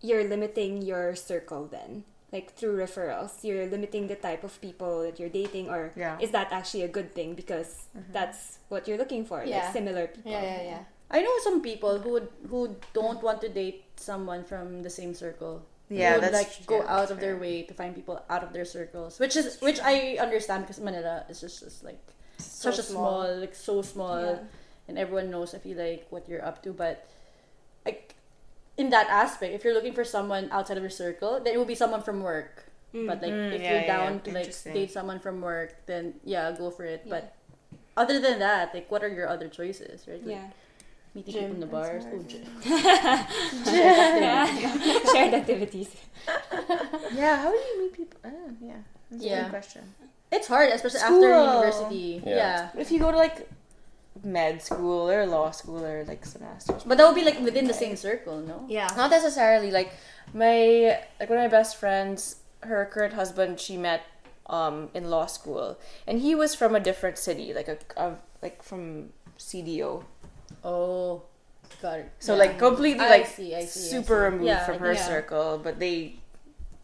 [0.01, 2.05] you're limiting your circle then?
[2.33, 6.19] Like through referrals, you're limiting the type of people that you're dating, or Yeah.
[6.21, 8.13] is that actually a good thing because mm-hmm.
[8.13, 9.65] that's what you're looking for, Yeah.
[9.65, 10.33] like similar people?
[10.33, 10.83] Yeah, yeah, yeah.
[11.11, 15.15] I know some people who would, who don't want to date someone from the same
[15.15, 15.65] circle.
[15.91, 18.53] Yeah, would, that's like go yeah, out of their way to find people out of
[18.53, 22.03] their circles, which is which I understand because Manila is just, just like
[22.39, 24.39] So such a small, like so small, Yeah.
[24.89, 26.73] and everyone knows I feel like what you're up to.
[26.73, 27.07] But
[27.87, 28.17] like
[28.77, 31.65] in that aspect, if you're looking for someone outside of your circle, then it will
[31.67, 32.67] be someone from work.
[33.07, 36.15] But like Mm, if yeah, you're yeah, down to like date someone from work, then
[36.25, 37.03] yeah, go for it.
[37.05, 37.11] Yeah.
[37.11, 37.35] But
[37.97, 40.25] other than that, like what are your other choices, right?
[40.25, 40.51] Like, Yeah.
[41.15, 42.05] Meeting Gym people in the bars.
[42.13, 42.43] Oh, gym.
[43.67, 44.47] yeah.
[45.13, 45.91] Shared activities.
[47.15, 48.21] Yeah, how do you meet people?
[48.25, 48.75] Oh, yeah,
[49.11, 49.43] that's a Yeah.
[49.45, 49.83] good question.
[50.31, 51.25] It's hard, especially School.
[51.25, 52.23] after university.
[52.27, 52.37] Yeah.
[52.37, 52.69] Yeah.
[52.81, 53.49] If you go to like
[54.25, 57.75] med school or law school or like semesters, But that would be like within the
[57.75, 58.65] same circle, no?
[58.69, 58.89] Yeah.
[58.97, 59.93] not necessarily like
[60.35, 64.03] my like one of my best friends, her current husband, she met
[64.47, 68.63] um in law school, and he was from a different city, like a, a like
[68.63, 70.05] from CDO,
[70.69, 71.23] Oh,
[71.83, 72.11] got it.
[72.19, 72.39] so Yeah.
[72.45, 74.25] like completely I like see, I see, I super see.
[74.29, 75.07] removed Yeah, from her yeah.
[75.13, 76.17] circle, but they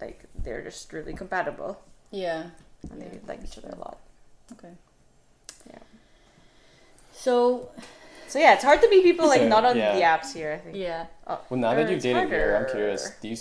[0.00, 1.72] like they're just really compatible.
[2.10, 2.50] Yeah.
[2.90, 3.98] and they Yeah, like each other a lot.
[4.52, 4.72] Okay.
[5.70, 5.82] Yeah.
[7.12, 7.70] So
[8.28, 9.94] So yeah, it's hard to be people like So, not on yeah.
[9.96, 10.52] the apps here.
[10.52, 10.76] I think.
[10.76, 11.06] yeah.
[11.26, 13.10] Oh, Well, now or that you've it's dated here, I'm curious.
[13.20, 13.36] Do you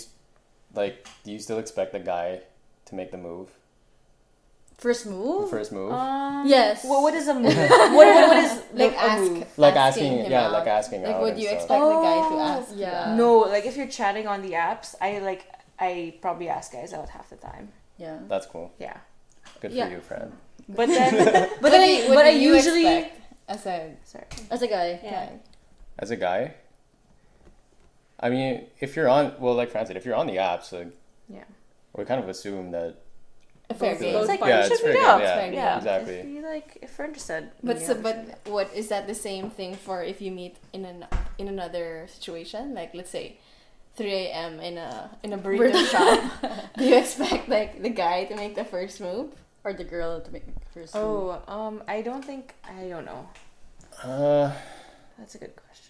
[0.74, 1.08] like?
[1.24, 2.40] Do you still expect the guy
[2.86, 3.48] to make the move,
[4.78, 5.50] First move.
[5.50, 5.92] first move?
[5.92, 6.84] Um, Yes.
[6.84, 7.54] What, what is a move?
[7.56, 9.46] what, what, what is Like a ask, move?
[9.56, 10.52] like asking, asking, yeah, out.
[10.52, 11.22] like asking Like, out.
[11.22, 11.54] would you stuff.
[11.60, 12.72] expect the guy to Oh, ask?
[12.76, 13.04] yeah.
[13.10, 13.16] out?
[13.16, 15.46] No, like if you're chatting on the apps, I like
[15.78, 17.70] I probably ask guys out half the time.
[17.98, 18.18] Yeah.
[18.28, 18.72] That's cool.
[18.78, 18.96] Yeah,
[19.60, 19.86] Good Yeah.
[19.86, 20.32] for you, friend.
[20.68, 24.24] but then but then do I, but I usually expect as a sorry.
[24.50, 25.00] As a guy.
[25.02, 25.30] Yeah.
[25.98, 26.54] As a guy,
[28.18, 30.88] I mean, if you're on, well, like Fran said, if you're on the apps, like,
[31.28, 31.44] Yeah.
[31.96, 32.96] we kind of assume that.
[33.70, 34.16] A fair game.
[34.16, 34.54] It's like parties.
[34.54, 35.54] Yeah, it's should fair game, yeah, fair game.
[35.54, 36.14] yeah, exactly.
[36.14, 37.50] If you like, if we're interested.
[37.62, 41.06] But so, but what is that the same thing for if you meet in an
[41.38, 42.74] in another situation?
[42.74, 43.38] Like let's say,
[43.96, 44.60] three a.m.
[44.60, 45.90] in a in a burrito Burrito.
[45.90, 46.32] shop.
[46.78, 49.32] Do you expect like the guy to make the first move?
[49.66, 51.02] Or the girl to make the first move.
[51.02, 53.26] oh, um, I don't think I don't know.
[54.02, 54.52] Uh,
[55.16, 55.83] That's a good question.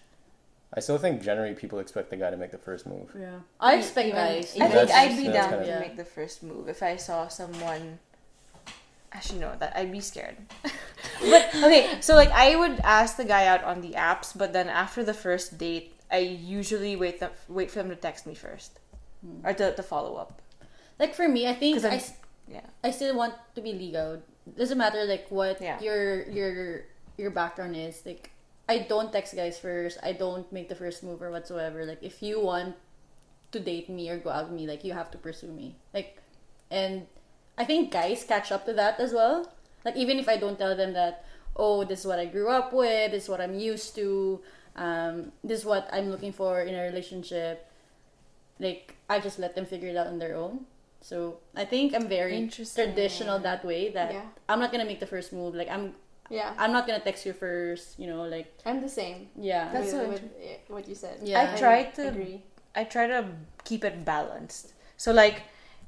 [0.73, 3.09] I still think generally people expect the guy to make the first move.
[3.17, 3.39] Yeah.
[3.59, 4.55] I expect Even- guys.
[4.55, 6.95] I think that's, I'd be down kind to of- make the first move if I
[6.97, 7.99] saw someone.
[9.11, 10.35] Actually, no, that I'd be scared.
[11.21, 14.67] but okay, so like I would ask the guy out on the apps, but then
[14.67, 18.79] after the first date, I usually wait them, wait for them to text me first,
[19.23, 19.45] hmm.
[19.47, 20.41] or to, to follow up.
[20.99, 22.03] Like for me, I think I,
[22.47, 22.67] Yeah.
[22.83, 24.21] I still want to be legal.
[24.57, 25.79] Doesn't matter like what Yeah.
[25.79, 26.83] your your
[27.17, 28.03] your background is.
[28.05, 28.31] Like
[28.67, 29.97] I don't text guys first.
[30.01, 31.85] I don't make the first move or whatsoever.
[31.85, 32.75] Like if you want
[33.51, 35.77] to date me or go out with me, like you have to pursue me.
[35.93, 36.17] Like
[36.71, 37.05] and
[37.57, 39.51] I think guys catch up to that as well.
[39.83, 41.25] Like even if I don't tell them that,
[41.55, 44.41] oh, this is what I grew up with, this is what I'm used to,
[44.75, 47.69] um, this is what I'm looking for in a relationship.
[48.59, 50.65] Like I just let them figure it out on their own.
[51.01, 53.89] So I think I'm very traditional that way.
[53.91, 54.25] That Yeah.
[54.49, 55.53] I'm not gonna make the first move.
[55.53, 55.93] Like I'm
[56.29, 57.99] Yeah, I'm not gonna text you first.
[57.99, 59.27] You know, like I'm the same.
[59.37, 61.19] yeah, That's with, so with eh, what you said.
[61.21, 61.53] Yeah.
[61.53, 62.43] I try to agree.
[62.75, 63.25] I try to
[63.63, 64.73] keep it balanced.
[64.97, 65.43] So like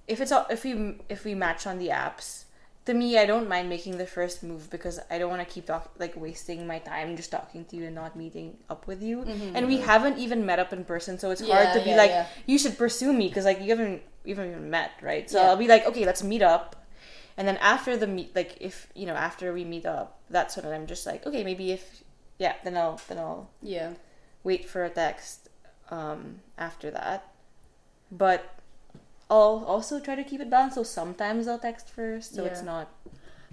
[0.07, 2.45] if it's a- if we if we match on the apps,
[2.85, 5.65] to me I don't mind making the first move because I don't want to keep
[5.65, 9.23] talk, like wasting my time just talking to you and not meeting up with you.
[9.55, 12.11] And we haven't even met up in person, so it's hard to be yeah, like
[12.11, 12.27] yeah.
[12.45, 15.29] you should pursue me because like you haven't you haven't even met, right?
[15.29, 15.49] So Yeah.
[15.49, 16.75] I'll be like, okay, let's meet up.
[17.37, 20.65] And then after the meet, like if you know after we meet up, that's when
[20.65, 22.03] I'm just like, okay, maybe if
[22.39, 23.93] yeah, then I'll then I'll yeah.
[24.43, 25.49] wait for a text
[25.91, 27.31] um, after that.
[28.11, 28.57] But
[29.29, 30.75] I'll also try to keep it balanced.
[30.75, 32.89] So sometimes I'll text first, so it's not.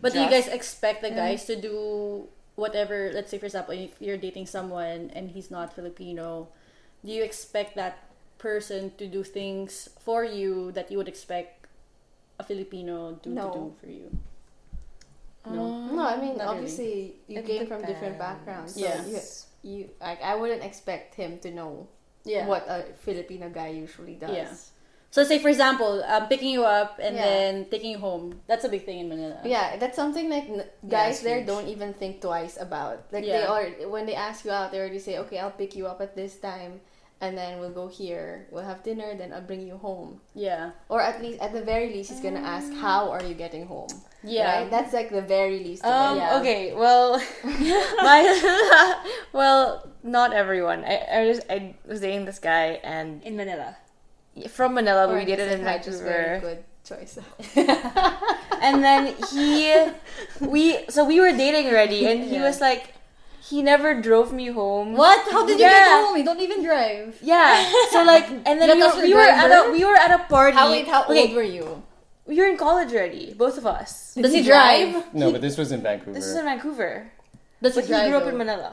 [0.01, 1.17] But do you guys expect the Yeah.
[1.17, 3.11] guys to do whatever?
[3.13, 6.49] Let's say, for example, if you're dating someone and he's not Filipino,
[7.05, 7.99] do you expect that
[8.39, 11.64] person to do things for you that you would expect
[12.39, 13.53] a Filipino to, to No.
[13.53, 14.11] do for you?
[15.45, 15.57] Um,
[15.97, 16.49] No, I mean Not really.
[16.59, 18.75] obviously you It came from different backgrounds.
[18.75, 19.05] So Yeah.
[19.05, 19.19] you,
[19.63, 21.87] you like I wouldn't expect him to know
[22.25, 22.47] Yeah.
[22.47, 24.31] what a Filipino guy usually does.
[24.35, 24.53] Yeah.
[25.15, 27.23] So, say for example, um, picking you up and Yeah.
[27.23, 28.41] then taking you home.
[28.49, 29.39] That's a big thing in Manila.
[29.45, 31.47] Yeah, that's something like n- Yeah, guys it's there huge.
[31.47, 33.07] don't even think twice about.
[33.15, 35.87] Like they are when they ask you out, they already say, "Okay, I'll pick you
[35.87, 36.81] up at this time,
[37.21, 38.47] and then we'll go here.
[38.51, 40.71] We'll have dinner, then I'll bring you home." Yeah.
[40.89, 43.89] Or at least, at the very least, he's gonna ask, "How are you getting home?"
[44.23, 44.61] Yeah.
[44.63, 44.71] right?
[44.71, 45.85] That's like the very least.
[45.85, 46.17] of Um.
[46.19, 46.39] Yeah.
[46.41, 48.21] Okay, well, my
[49.33, 50.85] well, not everyone.
[50.85, 53.77] I, I was I was dating this guy and in Manila.
[54.49, 56.55] from Manila, Or we dated just in like, just very Vancouver.
[56.57, 57.19] good choice.
[58.61, 59.73] and then he
[60.41, 62.45] we so we were dating already and he Yeah.
[62.49, 62.95] was like
[63.49, 65.21] he never drove me home What?
[65.31, 66.07] How did you get Yeah.
[66.07, 66.17] home?
[66.17, 67.19] You don't even drive.
[67.23, 70.21] yeah so like and then we were, we were at a we were at a
[70.29, 71.83] party how wait, how Okay, old were you?
[72.27, 75.13] we were in college already both of us Does he drive?
[75.13, 76.15] No, but this was in Vancouver.
[76.17, 77.11] this is in Vancouver
[77.61, 78.09] Does he but he he drive?
[78.09, 78.73] grew up in Manila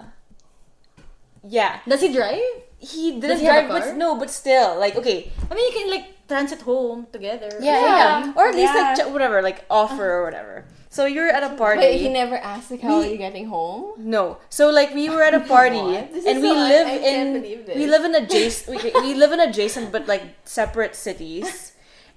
[1.44, 2.40] yeah Does he drive?
[2.78, 5.66] he Does didn't he have a drive but no but still like okay I mean,
[5.68, 7.50] you can like transit home together.
[7.60, 8.82] yeah, or yeah, or at least Yeah.
[8.84, 10.56] like ch- whatever like offer or whatever
[10.96, 13.48] so you're at a party Wait, he never asked like, "How We- are you getting
[13.58, 13.84] home?"
[14.16, 14.24] No.
[14.58, 16.12] So like we were at a party and
[16.46, 17.76] we so- live I in can't this.
[17.80, 20.24] we live in adjacent we, we live in adjacent but like
[20.60, 21.72] separate cities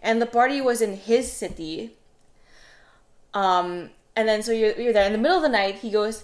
[0.06, 1.74] and the party was in his city.
[3.42, 6.16] Um and then so you're, you're there in the middle of the night he goes,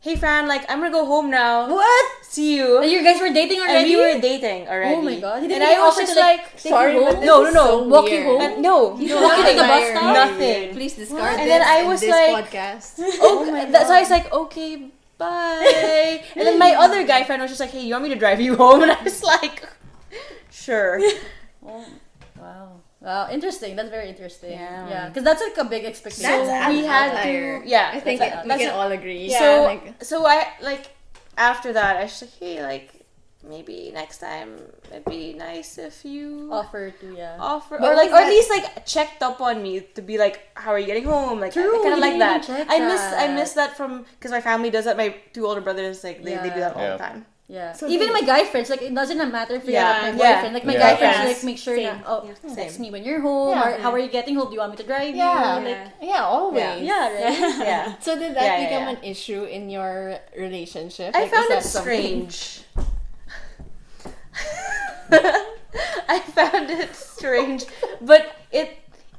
[0.00, 1.68] "Hey Fran, like I'm to go home now.
[1.68, 2.06] What?
[2.24, 3.96] See you." Oh, you guys were dating and already?
[3.96, 4.94] we were dating already.
[4.94, 5.40] Oh my god!
[5.40, 7.20] Didn't and I was just like, Sorry, but?
[7.20, 7.64] No, no, no.
[7.66, 8.40] so Walk you home?
[8.40, 10.14] and no, You don't walk you to the bus stop?
[10.14, 10.74] Nothing.
[10.74, 12.98] Please discard And then I was like- podcast.
[13.20, 16.22] Oh, my that's why I was like, okay, bye.
[16.36, 18.40] and then my other guy friend was just like, hey, you want me to drive
[18.40, 18.82] you home?
[18.86, 19.66] And I was like,
[20.50, 21.00] sure.
[21.66, 21.84] Oh,
[22.38, 22.80] wow.
[23.00, 23.76] Wow, interesting.
[23.76, 24.52] That's very interesting.
[24.52, 24.88] Yeah.
[24.88, 26.30] Yeah, because that's like a big expectation.
[26.46, 27.62] That's we had outlier.
[27.62, 29.28] to yeah I think that's- we that's can a- all agree.
[29.30, 30.90] so Yeah, like, so I like
[31.36, 32.90] after that I was like hey like
[33.48, 34.58] maybe next time
[34.90, 37.36] it'd be nice if you offer to yeah.
[37.38, 40.40] offer But or like or at least like checked up on me to be like
[40.54, 42.50] how are you getting home like True, I kind of like that.
[42.68, 46.02] I miss I miss that from because my family does that my two older brothers
[46.02, 46.96] like they, they do that all Yeah.
[46.96, 47.72] the time Yeah.
[47.72, 50.16] So Even they- my guy friends, like it doesn't matter if you're Yeah, my yeah.
[50.36, 50.52] boyfriend.
[50.54, 50.84] Like my Yeah.
[50.84, 51.96] guy friends, like make sure Same.
[51.96, 52.82] na, oh, Yeah, text same.
[52.84, 53.64] me when you're home Yeah.
[53.64, 54.48] or how are you getting home?
[54.48, 55.64] Do you want me to drive yeah, you?
[55.68, 56.82] Like, yeah, always.
[56.84, 57.08] Yeah.
[57.08, 57.58] yeah, right.
[57.72, 58.96] yeah So did that Yeah, yeah, become yeah.
[58.96, 61.16] an issue in your relationship?
[61.16, 62.60] I Like, found it strange.
[66.08, 67.64] I found it strange,
[68.00, 68.76] but it,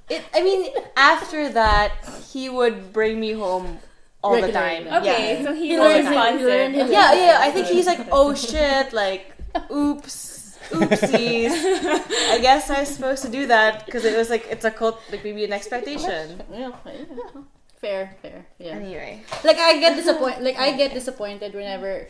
[0.10, 0.24] it.
[0.34, 1.92] I mean, after that,
[2.32, 3.80] he would bring me home
[4.24, 4.88] all the time.
[4.88, 5.44] Okay, Yeah.
[5.46, 6.92] so he, He was learned he learned it.
[6.92, 7.38] yeah, yeah.
[7.42, 9.34] I think he's like, oh shit, like,
[9.72, 11.52] oops, oopsies.
[12.36, 15.00] I guess I was supposed to do that because it was like it's a cult,
[15.12, 16.42] like maybe an expectation.
[16.52, 17.42] Yeah, yeah.
[17.80, 18.46] Fair, fair.
[18.60, 18.76] Yeah.
[18.76, 20.44] Anyway, Like I get disappointed.
[20.44, 22.08] Like I get disappointed whenever.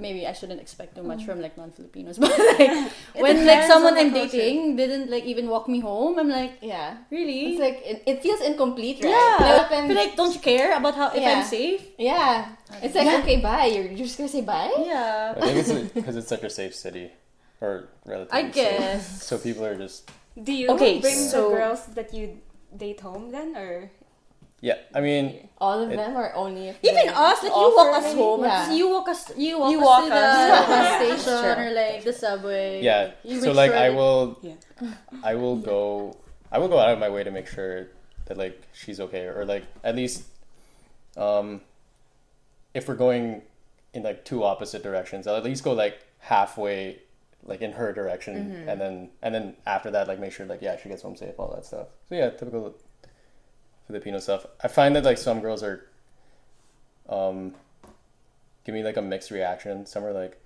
[0.00, 1.26] Maybe I shouldn't expect too much mm.
[1.26, 2.90] from like non-Filipinos, but like
[3.24, 4.32] when like someone I'm culture.
[4.38, 6.96] dating didn't like even walk me home, I'm like, Yeah.
[7.10, 7.52] really?
[7.52, 9.12] It's like it, it feels incomplete, right?
[9.12, 9.36] yeah.
[9.40, 11.38] Like, I feel like don't you care about how if Yeah.
[11.38, 11.82] I'm safe?
[11.98, 12.56] yeah.
[12.82, 13.66] It's like okay, bye.
[13.66, 14.72] You're, you're just gonna say bye.
[14.80, 15.34] Yeah.
[15.36, 17.10] I think it's because it's such a safe city,
[17.60, 18.38] or relatively.
[18.38, 18.54] I safe.
[18.54, 19.22] guess.
[19.22, 20.08] So people are just
[20.40, 22.38] Do you Okay, bring so- the girls that you
[22.74, 23.90] date home then, or
[24.60, 24.74] yeah.
[24.94, 28.14] I mean, All of It- them or only if Even us, like you walk us
[28.14, 28.44] home.
[28.44, 28.72] Yeah.
[28.72, 29.32] You walk us.
[29.36, 30.66] You walk You us walk to us.
[30.66, 30.96] the Yeah.
[30.98, 31.66] station Sure.
[31.66, 32.82] or like the subway.
[32.82, 33.10] yeah.
[33.24, 34.54] You So like, sure I will, Yeah.
[35.22, 36.16] I will go,
[36.50, 37.88] I will go out of my way to make sure
[38.26, 40.24] that like she's okay, or like at least,
[41.16, 41.60] um,
[42.74, 43.42] if we're going
[43.92, 47.00] in like two opposite directions, I'll at least go like halfway,
[47.44, 50.76] like in her direction, and then and then after that, like make sure like yeah
[50.80, 51.88] she gets home safe, all that stuff.
[52.08, 52.74] So yeah, typical
[53.90, 54.46] Filipino stuff.
[54.62, 55.86] I find that like some girls are,
[57.08, 57.54] um,
[58.64, 59.86] give me like a mixed reaction.
[59.86, 60.40] Some are like,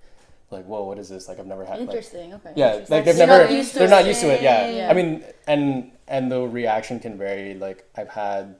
[0.51, 1.27] like whoa, what is this?
[1.27, 2.33] Like I've never had like Interesting.
[2.33, 2.53] Okay.
[2.55, 2.95] yeah, Interesting.
[2.95, 4.41] like they've You're never not they're not used to it.
[4.41, 4.69] Yeah.
[4.69, 4.89] Yeah.
[4.89, 7.55] I mean, and and the reaction can vary.
[7.55, 8.55] Like I've had,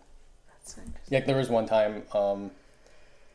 [0.60, 0.76] That's
[1.12, 2.52] like there was one time, um,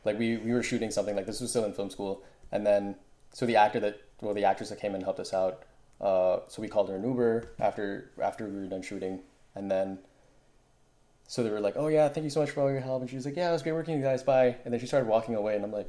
[0.03, 2.95] like we we were shooting something like this was still in film school, and then
[3.33, 5.63] so the actor that well the actress that came and helped us out,
[6.01, 9.21] uh, so we called her an Uber after after we were done shooting,
[9.55, 9.99] and then.
[11.31, 13.09] So they were like, "Oh yeah, thank you so much for all your help," and
[13.09, 14.21] she was like, "Yeah, it was great working with you guys.
[14.21, 15.87] Bye." And then she started walking away, and I'm like,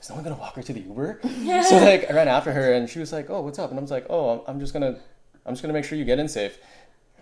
[0.00, 1.20] "Is someone gonna walk her to the Uber?"
[1.68, 3.82] so like I ran after her and she was like, "Oh, what's up?" And I
[3.82, 4.98] was like, "Oh, I'm, I'm just gonna,
[5.44, 6.56] I'm just gonna make sure you get in safe."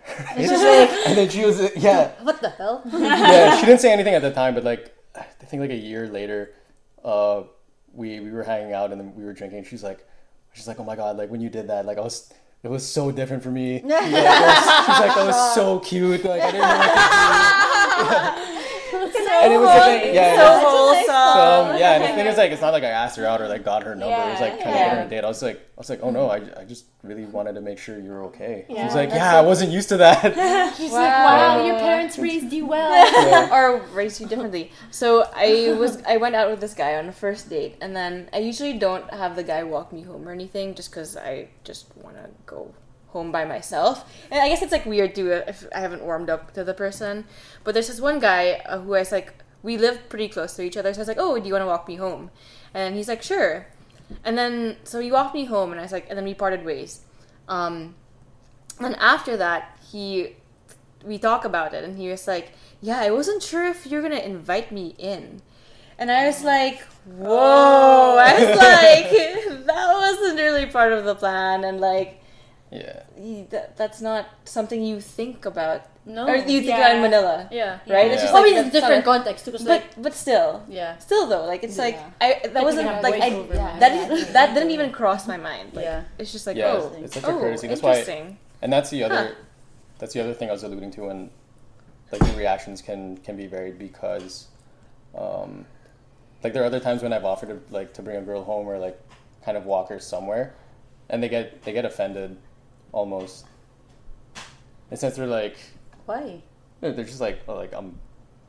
[0.29, 2.83] and then she was, yeah, What the hell?
[2.85, 3.59] yeah.
[3.59, 6.53] She didn't say anything at the time, but like I think like a year later,
[7.03, 7.43] uh,
[7.91, 9.65] we we were hanging out and then we were drinking.
[9.65, 10.07] She's like,
[10.53, 12.31] she's like, "Oh my god, like when you did that, like I was."
[12.63, 13.79] It was so different for me.
[13.79, 16.23] She's like, that was, she's like, that was so cute.
[16.23, 16.67] Like I didn't know
[18.07, 18.47] what to do.
[19.43, 20.35] and it was the thing, yeah.
[20.35, 21.05] so it was- wholesome.
[21.73, 23.47] so yeah, and the thing is like it's not like I asked her out or
[23.47, 24.15] like got her number.
[24.15, 24.89] it was like trying to yeah.
[24.89, 25.23] get her a date.
[25.23, 27.79] I was like, I was like, oh no, I, I just really wanted to make
[27.79, 28.65] sure you're okay.
[28.67, 30.75] she Yeah, was like, that's yeah, I wasn't used to that.
[30.77, 30.97] She's Wow.
[30.99, 33.53] like, wow, your parents raised you well.
[33.53, 34.71] or raised you differently.
[34.91, 38.29] So I was I went out with this guy on a first date, and then
[38.33, 41.85] I usually don't have the guy walk me home or anything, just because I just
[41.97, 42.71] want to go
[43.11, 44.11] home by myself.
[44.29, 47.25] And I guess it's like weird too if I haven't warmed up to the person.
[47.63, 50.63] But there's this one guy uh, who I was like, we live pretty close to
[50.63, 52.31] each other, so I was like, oh, do you want to walk me home?
[52.73, 53.67] And he's like, sure.
[54.23, 56.65] And then so he walked me home, and I was like, and then we parted
[56.65, 57.01] ways.
[57.47, 57.93] Um,
[58.79, 60.35] and after that, he
[61.05, 64.15] we talk about it and he was like yeah i wasn't sure if you're gonna
[64.15, 65.41] invite me in
[65.97, 71.63] and i was like whoa i was like that wasn't really part of the plan
[71.63, 72.21] and like
[72.71, 76.25] yeah, y- that, that's not something you think about No.
[76.27, 76.77] or you think Yeah.
[76.79, 77.79] about in manila Yeah.
[77.95, 78.13] right Yeah.
[78.13, 80.63] it's just I like mean, that's it's different not context because but like but still
[80.69, 80.97] yeah.
[80.97, 83.79] still though like it's like i that Like, wasn't you like I, voiceover, yeah.
[83.83, 83.93] that
[84.33, 86.03] that didn't even cross my mind like Yeah.
[86.17, 87.67] it's just like Yeah, oh it's such a oh, courtesy.
[87.67, 89.33] That's why- interesting and that's the other, Huh.
[89.99, 91.29] that's the other thing I was alluding to, and
[92.11, 94.47] like the reactions can can be varied because,
[95.17, 95.65] um,
[96.43, 98.67] like there are other times when I've offered to like to bring a girl home
[98.67, 98.97] or like
[99.45, 100.53] kind of walk her somewhere,
[101.09, 102.37] and they get they get offended,
[102.91, 103.45] almost.
[104.89, 105.57] And since they're like,
[106.05, 106.41] Why?
[106.81, 107.97] they're they're just like, oh, like I'm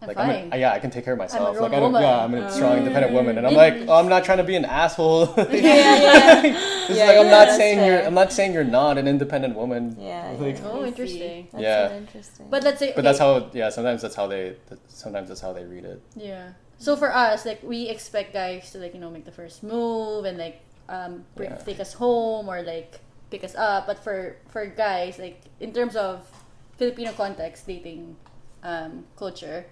[0.01, 0.31] I'm like fine.
[0.47, 1.53] I'm a, yeah, I can take care of myself.
[1.57, 2.03] grown like I don't, woman.
[2.03, 3.57] yeah, I'm a strong, independent woman, and I'm Mm.
[3.57, 5.27] like, oh, I'm not trying to be an asshole.
[5.37, 6.43] yeah yeah
[6.89, 8.03] It's Yeah, like I'm not that's saying you're.
[8.05, 9.95] I'm not saying you're not an independent woman.
[10.01, 10.65] Yeah, Like, yeah.
[10.67, 11.47] Oh, interesting.
[11.53, 11.89] That's Yeah.
[11.89, 12.93] so interesting But let's say.
[12.97, 13.69] But that's how, yeah.
[13.71, 14.57] Sometimes that's how they,
[14.89, 16.03] sometimes that's how they read it.
[16.17, 16.49] Yeah.
[16.79, 20.25] So for us, like we expect guys to like you know make the first move
[20.25, 21.59] and like um bring, Yeah.
[21.59, 22.99] take us home or like
[23.33, 23.88] pick us up.
[23.88, 26.29] But for for guys, like in terms of
[26.77, 28.16] Filipino context, dating
[28.62, 29.64] um, culture,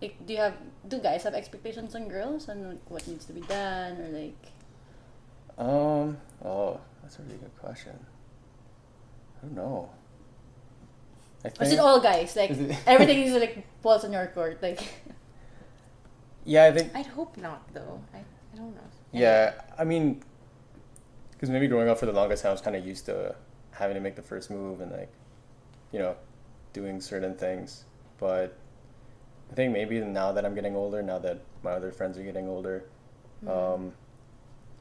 [0.00, 0.56] like, do you have
[0.88, 4.42] do guys have expectations on girls on what needs to be done or like?
[5.60, 6.16] Um.
[6.42, 7.94] Oh, that's a really good question.
[9.38, 9.90] I don't know.
[11.44, 12.34] I Or is it all guys?
[12.34, 14.58] Like Is it- everything is like falls on your court.
[14.62, 14.80] Like
[16.48, 16.96] yeah, I think.
[16.96, 18.00] I'd hope not, though.
[18.14, 18.88] I, I don't know.
[19.12, 20.22] Yeah, I mean,
[21.38, 23.34] because maybe growing up for the longest time, I was kind of used to
[23.70, 25.08] having to make the first move and like,
[25.92, 26.16] you know,
[26.72, 27.84] doing certain things.
[28.18, 28.56] But
[29.50, 32.48] I think maybe now that I'm getting older, now that my other friends are getting
[32.48, 32.84] older,
[33.46, 33.92] um,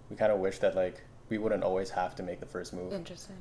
[0.10, 2.92] we kind of wish that like we wouldn't always have to make the first move.
[2.92, 3.36] Interesting.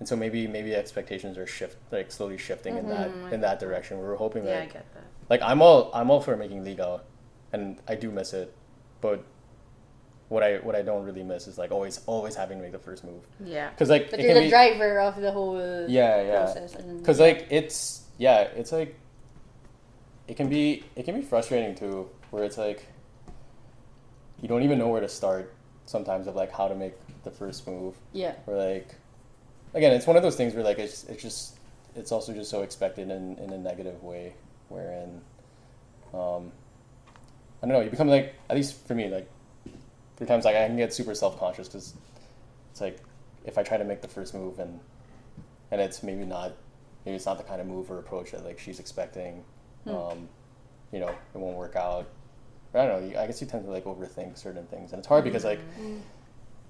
[0.00, 3.98] and so maybe maybe expectations are shift like slowly shifting in that in that direction.
[3.98, 5.04] We were hoping Yeah, I get that.
[5.30, 7.00] like I'm all I'm all for making ligaw,
[7.52, 8.52] and I do miss it,
[9.00, 9.22] but
[10.32, 12.78] what I what I don't really miss is like always always having to make the
[12.78, 13.68] first move Yeah.
[13.68, 16.74] because like but you're the be, driver of the whole yeah yeah process.
[16.74, 18.98] And because like it's yeah it's like
[20.28, 22.86] it can be it can be frustrating too where it's like
[24.40, 25.52] you don't even know where to start
[25.84, 28.34] sometimes of like how to make the first move yeah.
[28.46, 28.94] or like
[29.74, 31.58] again it's one of those things where like it's it's just
[31.94, 34.32] it's also just so expected in in a negative way
[34.70, 35.20] wherein
[36.14, 36.50] um
[37.62, 39.28] i don't know you become like at least for me like
[40.16, 41.94] there are times like i can get super self-conscious because
[42.70, 43.00] it's like
[43.44, 44.78] if i try to make the first move and
[45.70, 46.52] and it's maybe not
[47.04, 49.42] maybe it's not the kind of move or approach that like she's expecting
[49.86, 50.28] um
[50.92, 52.08] you know it won't work out
[52.74, 53.20] I don't know.
[53.20, 55.60] I guess you tend to like overthink certain things, and it's hard because like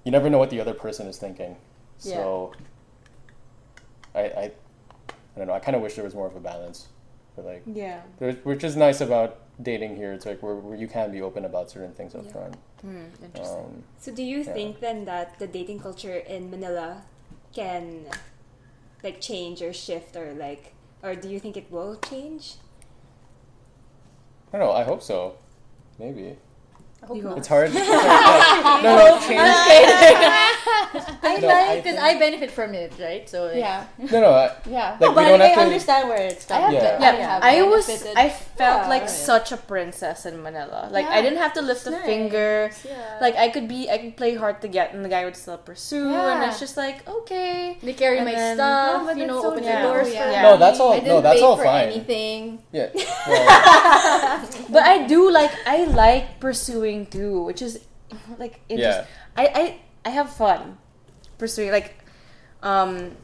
[0.03, 1.55] you never know what the other person is thinking.
[2.01, 2.15] Yeah.
[2.15, 2.51] So
[4.13, 4.51] I, I,
[5.09, 5.53] I don't know.
[5.53, 6.87] I kind of wish there was more of a balance,
[7.37, 8.01] but like, Yeah.
[8.19, 10.11] which is nice about dating here.
[10.11, 12.31] It's like where, where you can be open about certain things up Yeah.
[12.33, 12.55] front.
[12.83, 13.65] Hmm, interesting.
[13.79, 14.53] Um, So do you Yeah.
[14.53, 17.03] think then that the dating culture in Manila
[17.55, 18.11] can
[19.03, 22.55] like change or shift or like or do you think it will change?
[24.51, 24.73] I don't know.
[24.75, 25.35] I hope so.
[25.97, 26.35] Maybe
[27.01, 27.29] I hope You not.
[27.31, 27.37] hope.
[27.39, 27.71] it's hard.
[27.75, 28.83] It's hard.
[28.83, 30.59] no, no, change.
[31.23, 33.27] I No, like because think- I benefit from it, right?
[33.29, 33.85] So like, Yeah.
[34.11, 34.31] No, no.
[34.31, 34.91] I, Yeah.
[34.91, 35.61] like No, we but don't I have to.
[35.69, 36.93] understand where it's I coming Yeah.
[36.93, 37.01] from.
[37.01, 37.89] Yeah, I have I was.
[38.15, 38.89] I felt Yeah.
[38.93, 39.09] like Right.
[39.31, 40.87] such a princess in Manila.
[40.91, 42.05] Like I didn't have to lift a Nice.
[42.05, 42.71] finger.
[42.85, 43.17] Yeah.
[43.21, 45.57] Like I could be, I could play hard to get, and the guy would still
[45.57, 46.13] pursue.
[46.13, 47.77] And it's just like okay.
[47.81, 49.71] they carry and my then- stuff, No, but you know, so open true.
[49.73, 50.23] the doors Yeah.
[50.25, 50.41] for Yeah.
[50.43, 50.47] me.
[50.49, 51.87] No, that's all- no, that's all fine.
[51.89, 52.59] anything.
[52.71, 52.89] Yeah.
[54.69, 57.79] But I do like I like pursuing too, which is
[58.37, 58.91] like it Yeah.
[59.03, 59.07] just
[59.37, 59.63] I, I
[60.05, 60.77] I have fun
[61.37, 61.95] pursuing like
[62.61, 63.15] um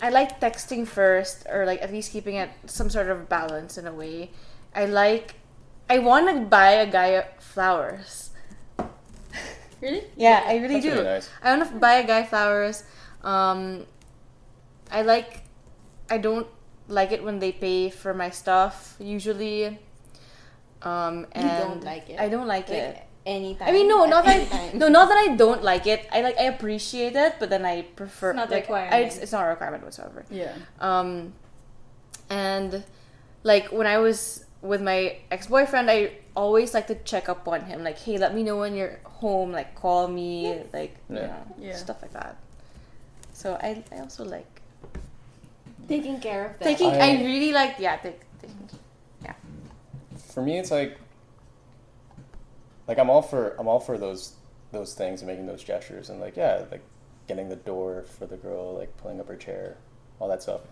[0.00, 3.86] I like texting first or like at least keeping it some sort of balance in
[3.86, 4.30] a way.
[4.74, 5.34] I like
[5.90, 8.30] I want to buy a guy flowers.
[9.80, 10.04] Really?
[10.16, 10.90] Yeah, I really That's do.
[10.92, 11.30] really nice.
[11.42, 12.82] I want to buy a guy flowers.
[13.22, 13.86] Um,
[14.90, 15.42] I like.
[16.10, 16.46] I don't
[16.88, 19.78] like it when they pay for my stuff usually.
[20.82, 22.18] Um, You and don't like it?
[22.20, 23.07] I don't like, Like it.
[23.28, 23.68] Anytime.
[23.68, 24.48] I mean, no, not that.
[24.50, 24.78] time.
[24.78, 26.08] No, not that I don't like it.
[26.10, 26.36] I like.
[26.38, 28.30] I appreciate it, but then I prefer.
[28.30, 28.94] It's not a like, requirement.
[28.94, 30.24] I, it's, it's not a requirement whatsoever.
[30.30, 30.54] Yeah.
[30.80, 31.32] Um,
[32.30, 32.82] and
[33.44, 37.60] like when I was with my ex boyfriend, I always like to check up on
[37.62, 37.84] him.
[37.84, 39.52] Like, hey, let me know when you're home.
[39.52, 40.62] Like, call me.
[40.72, 41.26] Like, you Yeah.
[41.26, 41.76] know, Yeah.
[41.76, 42.36] stuff like that.
[43.32, 44.50] So I, I also like
[45.86, 46.64] taking care of that.
[46.64, 46.90] taking.
[46.90, 47.96] I, I- really like yeah.
[47.96, 48.68] Take, taking,
[49.22, 49.34] yeah.
[50.34, 50.98] for me it's like
[52.88, 54.34] like i'm all for i'm all for those
[54.72, 56.82] those things and making those gestures and like yeah like
[57.26, 59.76] getting the door for the girl like pulling up her chair
[60.18, 60.62] all that stuff.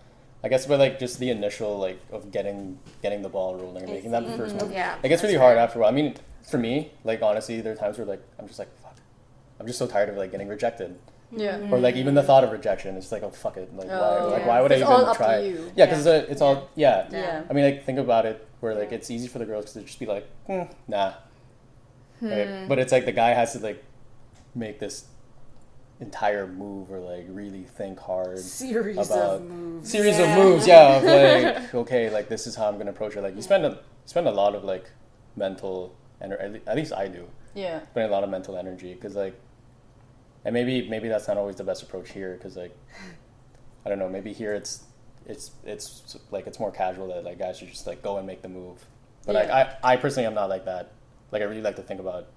[0.43, 3.91] I guess but like just the initial like of getting getting the ball rolling and
[3.91, 4.95] making that the 1st move yeah.
[5.01, 5.89] it gets really hard after a while.
[5.89, 6.15] I mean
[6.49, 8.95] for me like honestly there are times where like i'm just like fuck.
[9.59, 10.97] I'm just so tired of like getting rejected.
[11.31, 11.59] Yeah.
[11.71, 13.73] or like even the thought of rejection it's like oh fuck it.
[13.75, 15.39] Like why Oh, like why would i even all up to try?
[15.75, 17.07] yeah because it's all yeah.
[17.11, 17.43] Yeah.
[17.49, 19.99] I mean, like think about it, where like it's easy for the girls to just
[19.99, 21.13] be like, hmm, nah,
[22.21, 22.47] right?
[22.47, 22.67] Hmm.
[22.67, 23.83] But it's like the guy has to like
[24.55, 25.05] make this
[25.99, 29.89] entire move or like really think hard Series about of moves.
[29.91, 30.67] series of moves.
[30.67, 31.03] Yeah, of
[31.63, 33.21] like okay, like this is how I'm gonna approach it.
[33.21, 34.89] Like you spend a spend a lot of like
[35.35, 36.61] mental energy.
[36.67, 37.83] At least I do Yeah.
[37.87, 39.39] spend a lot of mental energy because like,
[40.45, 42.75] and maybe maybe that's not always the best approach here because like,
[43.85, 44.09] I don't know.
[44.09, 44.83] Maybe here it's
[45.25, 48.41] it's it's like it's more casual that like guys should just like go and make
[48.43, 48.85] the move.
[49.25, 50.91] But like I I personally am not like that.
[51.31, 52.27] Like I really like to think about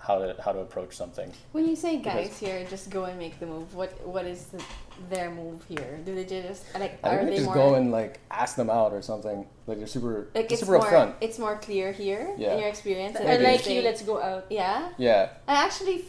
[0.00, 1.32] how to how to approach something.
[1.52, 3.74] When you say guys Because- here, just go and make the move.
[3.74, 4.62] What what is the,
[5.10, 5.98] their move here?
[6.04, 8.56] Do they just like I are think they they just more go and like ask
[8.56, 9.46] them out or something.
[9.66, 11.14] Like they're super like they're it's super more upfront.
[11.20, 12.54] it's more clear here Yeah.
[12.54, 13.16] in your experience?
[13.18, 13.82] and I like you.
[13.82, 14.46] Let's go out.
[14.50, 14.90] yeah.
[14.98, 16.04] Yeah, I actually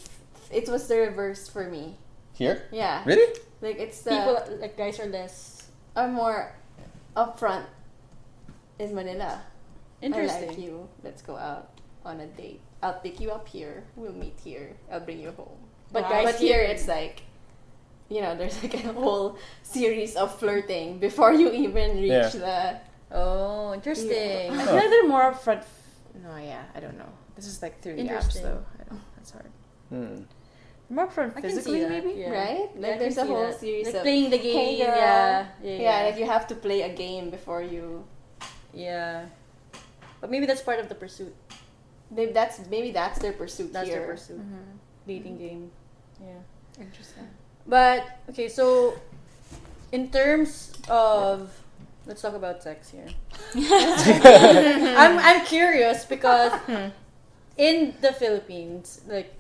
[0.52, 1.98] it was the reverse for me
[2.34, 2.64] Here?
[2.72, 3.04] Yeah.
[3.06, 3.36] Really?
[3.62, 6.54] Like it's the People like guys are less are more
[7.18, 7.66] upfront
[8.78, 9.42] is Manila.
[10.02, 10.02] Interesting.
[10.02, 10.48] I interesting.
[10.48, 10.88] like you.
[11.04, 11.70] Let's go out
[12.06, 12.62] on a date.
[12.82, 13.84] I'll pick you up here.
[13.96, 14.76] We'll meet here.
[14.92, 15.58] I'll bring you home.
[15.92, 16.10] But Wow.
[16.10, 17.22] guys but here here- it's like,
[18.10, 22.30] you know, there's like a whole series of flirting before you even reach Yeah.
[22.30, 23.16] the.
[23.16, 24.52] Oh, interesting.
[24.52, 25.64] I feel like they're more upfront.
[26.24, 27.10] No, yeah, I don't know.
[27.36, 28.44] This is like through the apps Interesting.
[28.44, 28.64] though.
[28.80, 29.52] I don't, that's hard.
[29.90, 30.24] Hmm.
[30.92, 32.12] More upfront physically, maybe.
[32.18, 32.30] yeah.
[32.32, 32.70] Right?
[32.76, 33.60] Like I there's a whole that.
[33.60, 34.86] series like of playing the Hey, game.
[34.88, 34.96] girl.
[34.98, 38.06] yeah, yeah, Yeah, like you have to play a game before you.
[38.74, 39.26] yeah.
[40.22, 41.34] But maybe that's part of the pursuit.
[42.12, 44.00] Maybe that's maybe that's their pursuit That's here.
[44.00, 44.40] their pursuit.
[44.40, 44.78] Mm-hmm.
[45.08, 45.72] Dating game.
[46.22, 46.82] Yeah.
[46.82, 47.28] Interesting.
[47.68, 48.98] But okay, so
[49.92, 51.52] in terms of
[52.06, 53.08] let's talk about sex here.
[53.56, 56.54] I'm I'm curious because
[57.58, 59.34] in the Philippines, like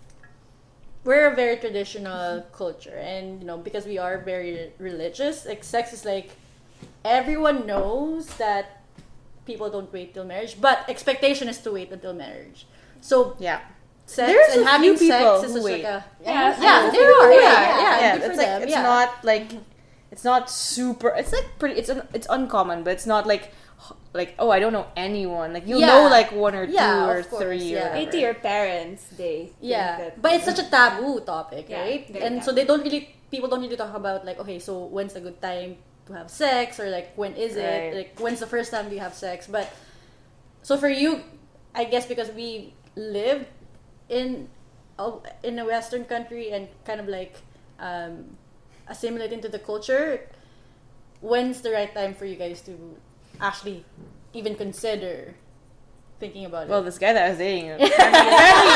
[1.04, 5.94] we're a very traditional culture and you know because we are very religious, like sex
[5.94, 6.32] is like
[7.04, 8.79] everyone knows that
[9.52, 12.60] people don't wait till marriage, but expectation is to wait until marriage.
[13.02, 13.60] So Yeah.
[14.06, 15.84] sex There's and a having few people sex is who just wait.
[15.84, 16.32] like a Yeah,
[16.68, 17.34] yeah, there there are, are.
[17.34, 18.82] yeah, Yeah, yeah, yeah, yeah, it's like them, it's yeah.
[18.94, 19.48] not like
[20.14, 21.10] it's not super.
[21.22, 21.76] It's like pretty.
[21.80, 23.54] It's un, it's uncommon, but it's not like
[24.14, 25.54] like oh I don't know anyone.
[25.54, 25.94] Like you'll Yeah.
[25.94, 27.62] know like one or two Yeah, or course, three.
[27.78, 27.94] yeah.
[27.94, 28.12] Or Wait whatever.
[28.12, 32.04] to your parents, they think Yeah, that- but it's such a taboo topic, Yeah, right?
[32.10, 35.14] very And so they don't really people don't really talk about like okay, so when's
[35.16, 35.78] a good time
[36.10, 37.64] to have sex or like when is Right.
[37.64, 37.96] it?
[37.96, 39.48] Like when's the first time you have sex?
[39.48, 39.72] But
[40.62, 41.22] so for you,
[41.74, 43.48] I guess because we live
[44.10, 44.50] in
[44.98, 47.36] a, in a Western country and kind of like
[47.80, 48.36] um,
[48.88, 50.28] assimilate into the culture,
[51.22, 52.74] when's the right time for you guys to
[53.40, 53.86] actually
[54.34, 55.34] even consider
[56.20, 56.70] thinking about it.
[56.70, 58.74] Well, this guy that I was dating, apparently, apparently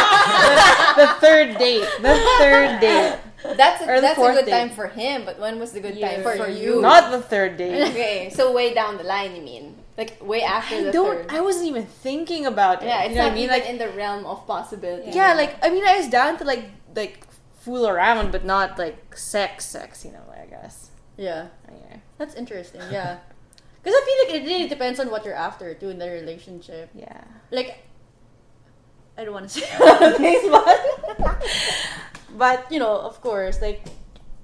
[0.96, 4.52] the, the third date, the third date, That's a, that's a good date.
[4.52, 6.82] time for him, but when was the good time for, For you?
[6.82, 7.84] not the third day.
[7.90, 9.76] okay, so way down the line, you mean?
[9.98, 11.18] Like way after I the don't.
[11.28, 11.32] third.
[11.38, 12.88] I wasn't even thinking about it.
[12.88, 13.44] yeah, it's you know not what I mean?
[13.46, 15.12] even Like, in the realm of possibility.
[15.12, 16.66] yeah, like I mean, I was down to like
[16.96, 17.28] like
[17.60, 20.04] fool around, but not like sex, sex.
[20.06, 20.90] You know, I guess.
[21.18, 21.48] yeah.
[21.68, 23.20] Anyway, That's interesting, yeah.
[23.84, 26.90] Because I feel like it really depends on what you're after too in the relationship.
[26.96, 27.24] yeah.
[27.52, 27.84] Like,
[29.18, 31.44] I don't want to say a lot things, but
[32.38, 33.82] but you know, of course, like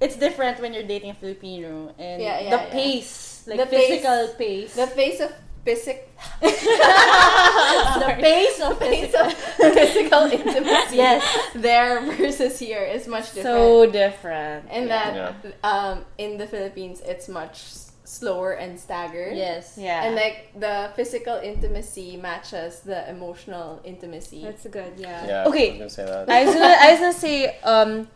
[0.00, 2.70] it's different when you're dating a Filipino and Yeah, yeah, the yeah.
[2.72, 5.32] pace, like The pace- physical pace, the face of
[5.64, 6.08] physic,
[6.40, 9.26] the pace of face physical.
[9.66, 10.96] of physical intimacy.
[10.96, 11.24] Yes.
[11.54, 13.44] there versus here is much different.
[13.44, 14.66] So different.
[14.70, 15.34] and yeah.
[15.42, 19.36] that um, in the Philippines, it's much s- slower and staggered.
[19.36, 19.78] Yes.
[19.78, 20.04] Yeah.
[20.04, 24.42] And like the physical intimacy matches the emotional intimacy.
[24.42, 25.26] That's good, yeah.
[25.26, 25.44] Yeah.
[25.48, 25.78] Okay.
[25.80, 26.28] I was gonna say that.
[26.28, 28.08] I was gonna, I was gonna say, um,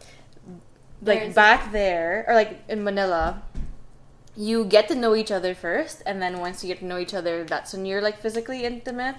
[1.03, 3.43] like There's- back there or like in Manila,
[4.37, 7.15] you get to know each other first, and then once you get to know each
[7.15, 9.17] other, that's when you're like physically intimate.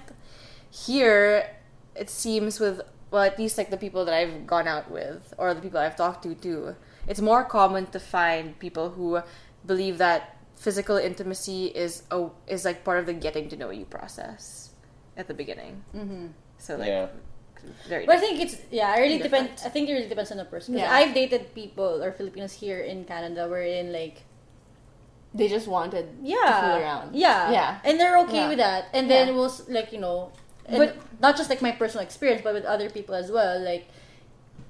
[0.70, 1.56] Here,
[1.94, 5.54] it seems with well, at least like the people that I've gone out with or
[5.54, 6.76] the people I've talked to too,
[7.08, 9.22] it's more common to find people who
[9.64, 13.84] believe that physical intimacy is a is like part of the getting to know you
[13.84, 14.70] process
[15.16, 15.84] at the beginning.
[15.94, 16.26] Mm-hmm.
[16.58, 17.08] So like, Yeah.
[17.88, 18.06] very.
[18.06, 18.92] But I think it's yeah.
[18.92, 19.56] I really Different.
[19.56, 19.66] depend.
[19.66, 20.74] I think it really depends on the person.
[20.74, 20.92] 'Cause Yeah.
[20.92, 24.24] I've dated people or Filipinos here in Canada wherein like
[25.34, 27.14] they just wanted yeah, to fool around.
[27.14, 27.78] Yeah, Yeah.
[27.84, 28.48] and they're okay Yeah.
[28.48, 28.88] with that.
[28.96, 29.34] And then Yeah.
[29.36, 30.32] we'll like you know,
[30.64, 33.60] and But- not just like my personal experience, but with other people as well.
[33.60, 33.88] Like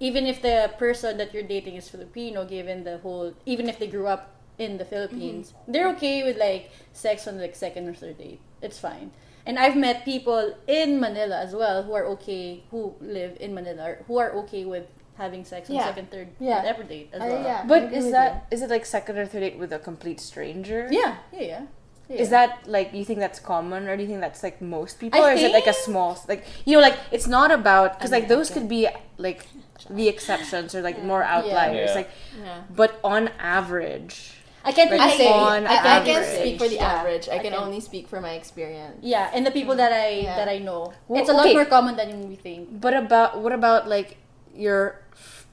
[0.01, 3.87] even if the person that you're dating is Filipino, given the whole, even if they
[3.87, 5.73] grew up in the Philippines, Mm-hmm.
[5.73, 8.41] they're okay with like sex on like second or third date.
[8.63, 9.11] It's fine.
[9.47, 13.97] And I've met people in Manila as well who are okay, who live in Manila,
[14.09, 14.87] who are okay with
[15.17, 15.87] having sex on Yeah.
[15.87, 16.59] second, third, Yeah.
[16.59, 17.43] whatever date as Uh, well.
[17.45, 17.63] yeah.
[17.67, 20.21] But agree is with that is it like second or third date with a complete
[20.21, 20.89] stranger?
[20.91, 21.63] Yeah, yeah, yeah.
[22.09, 22.17] yeah.
[22.23, 25.21] Is that like you think that's common, or do you think that's like most people,
[25.23, 28.11] I or is it like a small like you know like it's not about because
[28.11, 28.89] like those could be
[29.19, 29.47] like
[29.91, 31.95] the exceptions or like more outliers Yeah.
[31.95, 32.11] like
[32.45, 32.63] Yeah.
[32.75, 34.36] but on average
[34.67, 35.31] I can't really I say.
[35.31, 37.29] say on I, I can't speak for the Yeah, average.
[37.31, 38.99] I I can can- only speak for my experience.
[39.01, 40.37] Yeah, and the people that I Yeah.
[40.37, 42.81] that I know, Well, it's a lot more common than we think.
[42.81, 44.19] but about what about like
[44.55, 45.01] your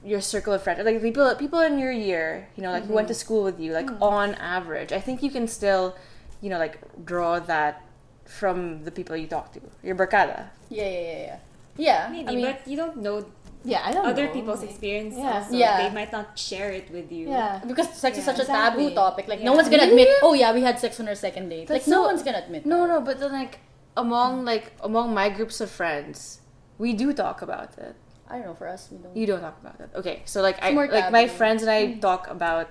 [0.04, 3.08] your circle of friends like people people in your year you know like who went
[3.08, 3.20] to mm-hmm.
[3.24, 4.02] school with you like mm-hmm.
[4.04, 5.96] on average i think you can still
[6.44, 6.76] you know like
[7.08, 7.80] draw that
[8.28, 11.38] from the people you talk to your barkada Yeah, yeah, yeah, yeah.
[11.76, 13.26] Yeah, Maybe, I mean, but you don't know
[13.64, 14.10] Yeah, I don't know.
[14.10, 14.32] other know.
[14.32, 15.18] people's experiences.
[15.18, 15.32] Yeah.
[15.32, 15.56] also.
[15.56, 15.88] Yeah.
[15.88, 17.28] They might not share it with you.
[17.28, 17.60] Yeah.
[17.66, 18.94] because sex is Yeah, such a taboo exactly.
[18.94, 19.28] topic.
[19.28, 20.02] Like no one's gonna Really?
[20.02, 21.68] admit, oh yeah, we had sex on our second date.
[21.68, 22.66] That's like no so- one's gonna admit.
[22.66, 22.88] No, that.
[22.88, 23.60] no, but then like
[23.96, 26.40] among like among my groups of friends,
[26.78, 27.96] we do talk about it.
[28.28, 28.54] I don't know.
[28.54, 29.16] For us, we don't.
[29.16, 29.94] You don't talk about that.
[29.94, 32.00] Okay, so like I It's more like my friends and I mm.
[32.00, 32.68] talk about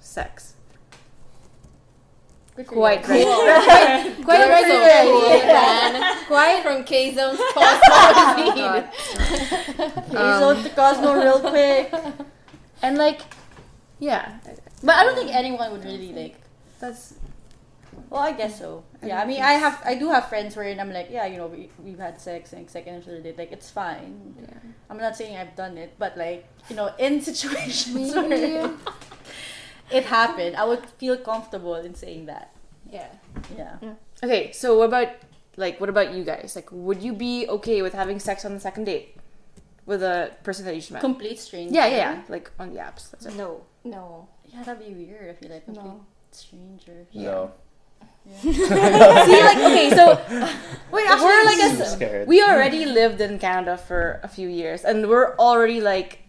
[0.00, 0.55] sex.
[2.64, 3.24] Quite right.
[3.24, 6.24] Quite, quite You're so cool, man.
[6.26, 8.88] Quite From K Zone's Cosmo God.
[10.08, 11.50] He's on the Cosmo real um.
[11.50, 11.92] quick.
[12.82, 13.20] And like,
[13.98, 14.38] yeah,
[14.82, 16.36] But I don't think anyone would really like.
[16.80, 17.14] that's
[18.08, 18.84] Well, I guess so.
[19.02, 21.48] Yeah, I mean, I have, I do have friends where I'm like, yeah, you know,
[21.48, 24.34] we we've had sex and second and third date, like it's fine.
[24.40, 24.48] yeah.
[24.88, 28.70] I'm not saying I've done it, but like, you know, in situations where
[29.90, 32.54] it happened, I would feel comfortable in saying that.
[32.90, 33.08] Yeah.
[33.56, 33.76] Yeah.
[34.22, 35.08] Okay, so what about
[35.56, 36.52] like what about you guys?
[36.56, 39.16] Like, would you be okay with having sex on the second date
[39.86, 41.00] with a person that you just met?
[41.00, 41.74] Complete stranger.
[41.74, 43.10] yeah, yeah, yeah, like on the apps.
[43.10, 43.36] That's it.
[43.36, 43.62] No.
[43.84, 44.28] No.
[44.44, 45.30] Yeah, that'd be weird.
[45.30, 46.04] I feel like complete No.
[46.30, 47.06] stranger.
[47.14, 47.52] No.
[48.42, 50.20] See, like okay, so
[50.90, 52.26] Wait, we're like I'm a scared.
[52.26, 56.28] we already lived in Canada for a few years, and we're already like,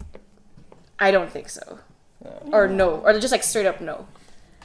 [0.99, 1.79] I don't think so,
[2.23, 2.49] No.
[2.51, 4.07] or no, or just like straight up no.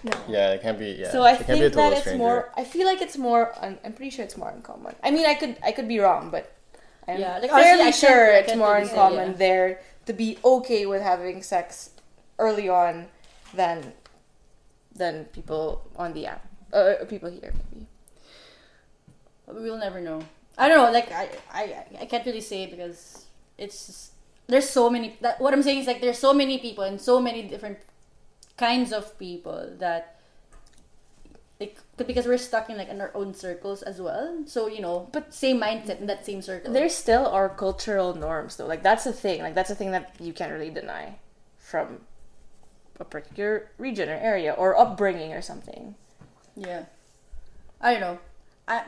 [0.05, 0.13] No.
[0.29, 0.97] Yeah, it can't be.
[0.99, 1.13] Yeah.
[1.13, 2.19] So I it can be a think total that it's stranger.
[2.19, 2.53] more.
[2.57, 3.53] I feel like it's more.
[3.61, 4.95] I'm, I'm pretty sure it's more uncommon.
[5.03, 6.53] I mean, I could I could be wrong, but
[7.07, 9.37] I'm Yeah, like, fairly I can't- sure it's more really say, uncommon yeah.
[9.37, 11.91] there to be okay with having sex
[12.39, 13.07] early on
[13.55, 13.93] than
[14.95, 16.47] than people on the app.
[16.73, 17.87] Uh, people here maybe.
[19.47, 20.23] We'll never know.
[20.59, 20.91] I don't know.
[20.93, 23.27] Like I, I, I can't really say because
[23.59, 24.12] it's just,
[24.53, 25.17] there's so many.
[25.21, 27.79] That, what I'm saying is like there's so many people and so many different
[28.57, 30.21] kinds of people that
[31.59, 34.43] like because we're stuck in like in our own circles as well.
[34.47, 36.73] So you know, but same mindset in that same circle.
[36.73, 38.67] There still are cultural norms though.
[38.67, 39.41] Like that's the thing.
[39.41, 41.17] Like that's the thing that you can't really deny
[41.59, 42.03] from
[43.01, 45.95] a particular region or area or upbringing or something.
[46.57, 46.85] Yeah.
[47.81, 48.19] I don't know.
[48.69, 48.85] I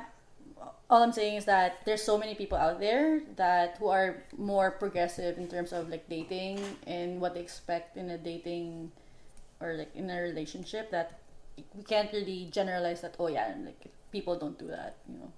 [0.95, 4.71] all I'm saying is that there's so many people out there that who are more
[4.71, 8.93] progressive in terms of like dating and what they expect in a dating
[9.61, 11.19] or like in a relationship that
[11.75, 15.33] we can't really generalize that oh yeah like people don't do that, you know.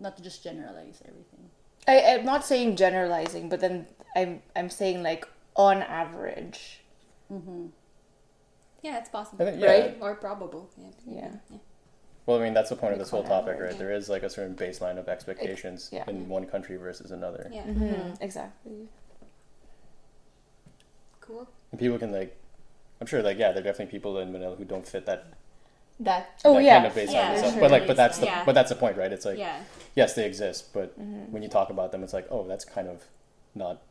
[0.00, 1.50] Not to just generalize everything.
[1.86, 3.84] I, I'm not saying generalizing, but then
[4.16, 6.80] I'm I'm saying like on average.
[7.30, 7.66] Mm-hmm.
[8.80, 9.44] Yeah, it's possible.
[9.44, 9.70] think, yeah.
[9.70, 9.96] Right?
[10.00, 10.70] Or probable.
[10.78, 11.28] Yeah.
[11.50, 11.58] Yeah.
[12.30, 13.78] Well, I mean, that's the point of this whole topic, average, right?
[13.80, 16.04] There is like a certain baseline of expectations yeah.
[16.06, 17.50] in one country versus another.
[17.52, 17.64] Yeah.
[17.64, 18.22] Mm-hmm.
[18.22, 18.86] Exactly.
[21.20, 21.48] Cool.
[21.72, 22.36] And people can like,
[23.00, 25.26] I'm sure, like, yeah, there are definitely people in Manila who don't fit that,
[25.98, 26.38] That.
[26.44, 26.74] Oh that yeah.
[26.82, 27.12] kind of baseline.
[27.14, 27.52] Yeah, stuff.
[27.54, 27.60] sure.
[27.62, 28.44] But like, but that's the Yeah.
[28.44, 29.12] but that's the point, right?
[29.12, 29.64] It's like, yeah.
[29.96, 31.32] yes, they exist, but Mm-hmm.
[31.32, 33.02] when you talk about them, it's like, oh, that's kind of
[33.56, 33.82] not,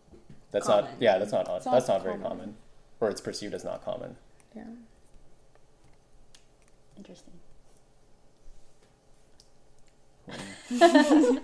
[0.51, 0.85] that's Common.
[0.91, 2.37] not, yeah, that's not, It's that's not not very common.
[2.37, 2.55] common,
[3.01, 4.15] or it's perceived as not common.
[4.55, 4.63] Yeah.
[6.95, 7.28] Interesting.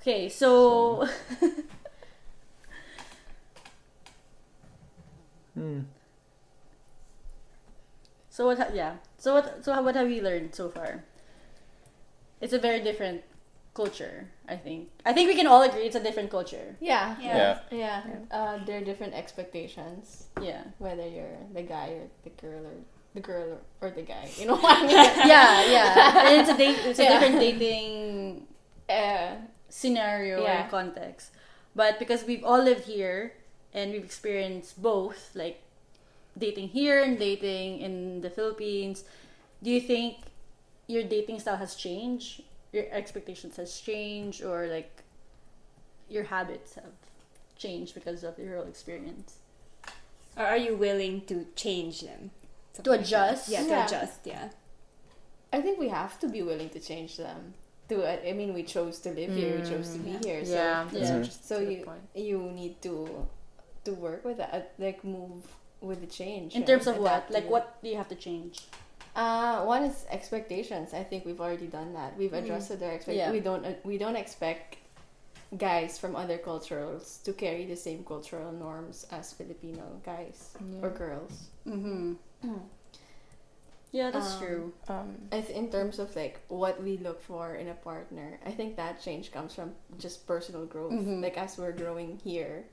[0.00, 1.06] okay, so
[8.30, 8.58] So what?
[8.58, 8.96] Ha- yeah.
[9.18, 9.64] So what?
[9.64, 11.04] So what have we learned so far?
[12.40, 13.22] It's a very different
[13.74, 14.28] culture.
[14.48, 14.90] I think.
[15.06, 16.76] I think we can all agree it's a different culture.
[16.80, 17.16] Yeah.
[17.20, 17.58] Yeah.
[17.70, 18.02] Yeah.
[18.30, 20.64] Uh, there are different expectations, Yeah.
[20.78, 22.76] whether you're the guy or the girl or
[23.14, 24.28] the girl or, or the guy.
[24.38, 24.96] You know what I mean?
[25.28, 26.26] Yeah, yeah.
[26.28, 26.78] And it's a date.
[26.84, 27.12] It's a Yeah.
[27.20, 28.46] different dating
[28.88, 29.36] Uh,
[29.68, 30.62] scenario Yeah.
[30.62, 31.30] and context.
[31.74, 33.32] But because we've all lived here
[33.72, 35.62] and we've experienced both, like
[36.36, 39.04] dating here and dating in the Philippines,
[39.62, 40.18] do you think
[40.86, 42.42] your dating style has changed?
[42.72, 45.02] Your expectations has changed or like
[46.10, 46.92] your habits have
[47.56, 49.38] changed because of your whole experience?
[50.36, 52.30] Or are you willing to change them?
[52.82, 53.48] To adjust?
[53.48, 54.48] Yeah, to adjust, yeah.
[55.52, 57.54] I think we have to be willing to change them.
[57.88, 59.60] To uh, I mean, we chose to live here.
[59.60, 60.44] We chose to be here.
[60.44, 60.88] So Yeah.
[60.92, 61.22] Yeah.
[61.22, 62.02] So you point.
[62.14, 63.28] you need to
[63.84, 64.72] to work with that.
[64.78, 65.46] Like move
[65.80, 66.54] with the change.
[66.54, 66.66] In right?
[66.66, 67.12] terms of what?
[67.12, 68.66] Adapt to Like what do you have to change?
[69.14, 70.92] Uh, one is expectations.
[70.92, 72.16] I think we've already done that.
[72.18, 73.28] We've adjusted our expectations.
[73.28, 73.30] Yeah.
[73.30, 74.78] We don't uh, we don't expect
[75.56, 80.50] guys from other cultures to carry the same cultural norms as Filipino guys
[80.82, 81.50] or girls.
[81.66, 82.14] Mm-hmm.
[83.92, 84.72] Yeah, that's Um, true.
[84.88, 88.50] Um, I th- in terms of like what we look for in a partner, I
[88.50, 90.92] think that change comes from just personal growth.
[90.92, 91.22] Mhm.
[91.22, 92.64] Like as we're growing here,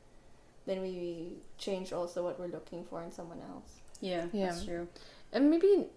[0.65, 3.81] then we change also what we're looking for in someone else.
[3.99, 4.47] Yeah, Yeah.
[4.47, 4.87] that's true.
[5.33, 5.87] and maybe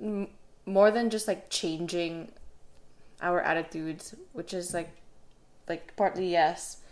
[0.00, 0.28] m-
[0.64, 2.30] more than just like changing
[3.20, 4.90] our attitudes, which is like
[5.68, 6.82] like partly yes.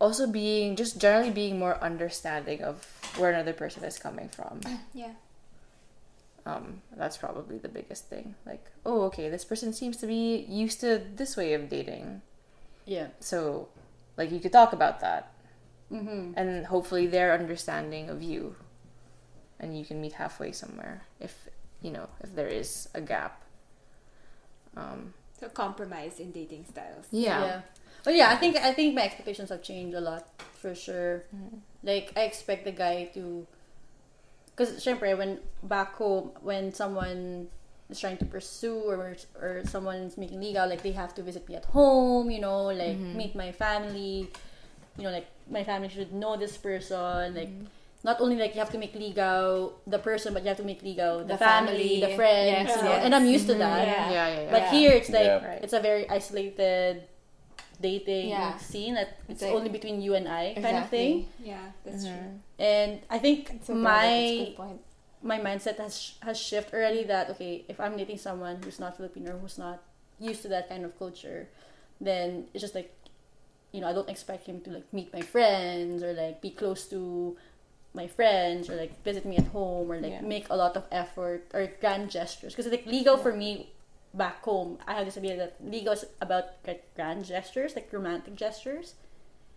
[0.00, 2.86] Also being just generally being more understanding of
[3.18, 4.60] where another person is coming from.
[4.94, 5.12] Yeah.
[6.46, 8.34] Um, that's probably the biggest thing.
[8.46, 12.22] Like, oh, okay, this person seems to be used to this way of dating.
[12.86, 13.08] Yeah.
[13.20, 13.68] So,
[14.16, 15.32] like, you could talk about that,
[15.92, 16.32] Mm-hmm.
[16.36, 18.54] and hopefully they're understanding of you,
[19.58, 21.48] and you can meet halfway somewhere if
[21.82, 23.42] you know if there is a gap.
[24.76, 27.06] Um, So compromise in dating styles.
[27.10, 27.62] yeah.
[28.04, 30.26] But yeah, I think I think my expectations have changed a lot
[30.60, 31.24] for sure.
[31.34, 31.56] Mm-hmm.
[31.82, 33.46] Like I expect the guy to,
[34.52, 37.48] because syempre when back home when someone
[37.88, 41.56] is trying to pursue or or someone's making ligaw, like they have to visit me
[41.56, 43.16] at home, you know, like mm-hmm.
[43.16, 44.30] meet my family,
[44.96, 47.48] you know, like my family should know this person, like.
[47.48, 47.78] Mm-hmm.
[48.02, 50.80] Not only like you have to make ligaw the person, but you have to make
[50.80, 52.00] ligaw the, The family, family.
[52.00, 52.96] the friends, Yes, you know.
[52.96, 53.04] yes.
[53.04, 53.86] And I'm used to that.
[53.86, 54.10] Yeah, Yeah.
[54.10, 54.50] yeah, yeah.
[54.50, 54.70] But Yeah.
[54.72, 55.44] here it's like Yeah.
[55.44, 55.60] Right.
[55.60, 57.04] it's a very isolated
[57.80, 58.56] dating Yeah.
[58.58, 61.28] scene that it's, It's like- only between you and I kind of thing.
[61.42, 62.14] Yeah, that's uh-huh.
[62.14, 62.40] true.
[62.58, 64.80] And I think It's a my valid- a good point.
[65.22, 69.38] my mindset has has shifted already that okay, if I'm dating someone who's not Filipino,
[69.38, 69.82] who's not
[70.20, 71.48] used to that kind of culture,
[72.00, 72.92] then it's just like
[73.72, 76.86] you know, I don't expect him to like meet my friends or like be close
[76.90, 77.36] to
[77.94, 80.22] my friends or like visit me at home or like Yeah.
[80.22, 83.70] make a lot of effort or grand gestures because it's like ligaw for me
[84.12, 88.34] back home I have this idea that ligaw is about like grand gestures like romantic
[88.34, 88.94] gestures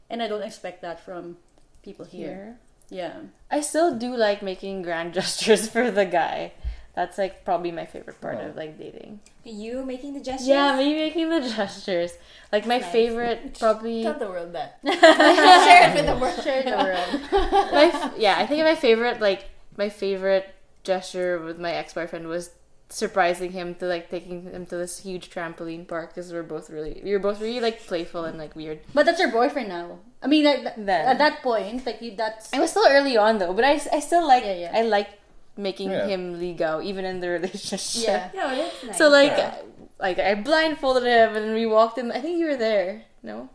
[0.10, 1.38] and I don't expect that from
[1.82, 2.58] people here,
[2.90, 3.02] Here.
[3.02, 3.14] yeah
[3.50, 6.54] I still do like making grand gestures for the guy.
[6.96, 8.50] That's like probably my favorite part Oh.
[8.50, 9.20] of like dating.
[9.44, 10.48] You making the gestures?
[10.48, 12.12] Yeah, me making the gestures.
[12.52, 12.92] Like my Nice.
[12.92, 17.72] favorite probably tell the world that share it with the world share it the world
[17.74, 20.46] my f- yeah, I think my favorite like my favorite
[20.84, 22.52] gesture with my ex boyfriend was
[22.94, 27.02] surprising him to like taking him to this huge trampoline park because we're both really
[27.04, 28.80] we were both really like playful and like weird.
[28.94, 30.00] But that's your boyfriend now.
[30.22, 31.08] I mean, like th- Then.
[31.08, 34.00] at that point, like you, that's It was still early on though, but I, I
[34.00, 34.72] still like Yeah, yeah.
[34.74, 35.10] I like
[35.58, 36.08] making Yeah.
[36.08, 38.04] him ligaw even in the relationship.
[38.08, 38.30] yeah.
[38.34, 38.98] No, that's nice.
[38.98, 39.56] So like Yeah.
[40.00, 42.12] like I blindfolded him and we walked him.
[42.12, 43.04] I think you were there.
[43.24, 43.50] No.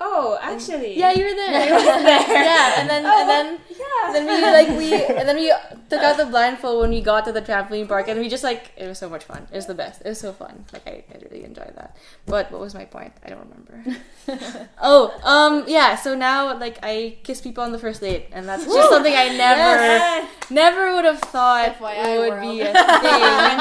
[0.00, 0.96] Oh, actually.
[0.98, 1.54] Yeah, you were there.
[1.62, 2.44] I was there.
[2.44, 4.12] yeah, and then Oh, and then yeah.
[4.12, 5.52] then we like we and then we
[5.90, 8.70] took out the blindfold when we got to the trampoline park and we just like
[8.76, 9.46] it was so much fun.
[9.52, 10.02] It was the best.
[10.04, 10.64] It was so fun.
[10.72, 11.96] Like I, I really enjoyed that.
[12.26, 13.12] But what was my point?
[13.24, 13.98] I don't remember.
[14.82, 18.64] oh, um yeah, so now like I kiss people on the first date and that's
[18.64, 20.28] just something I never Yes.
[20.50, 22.42] never would have thought FYI would world.
[22.42, 23.58] be a thing.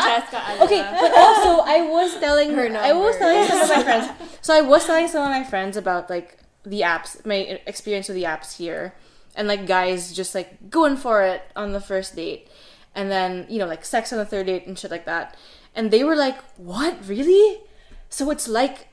[0.62, 4.08] Okay, but also I was telling Her I was telling some of my friends.
[4.48, 8.16] So I was telling some of my friends about like the apps, my experience with
[8.16, 8.96] the apps here,
[9.36, 12.48] and like guys just like going for it on the first date,
[12.96, 15.36] and then you know like sex on the third date and shit like that,
[15.76, 17.60] and they were like, "What really?"
[18.08, 18.88] So it's like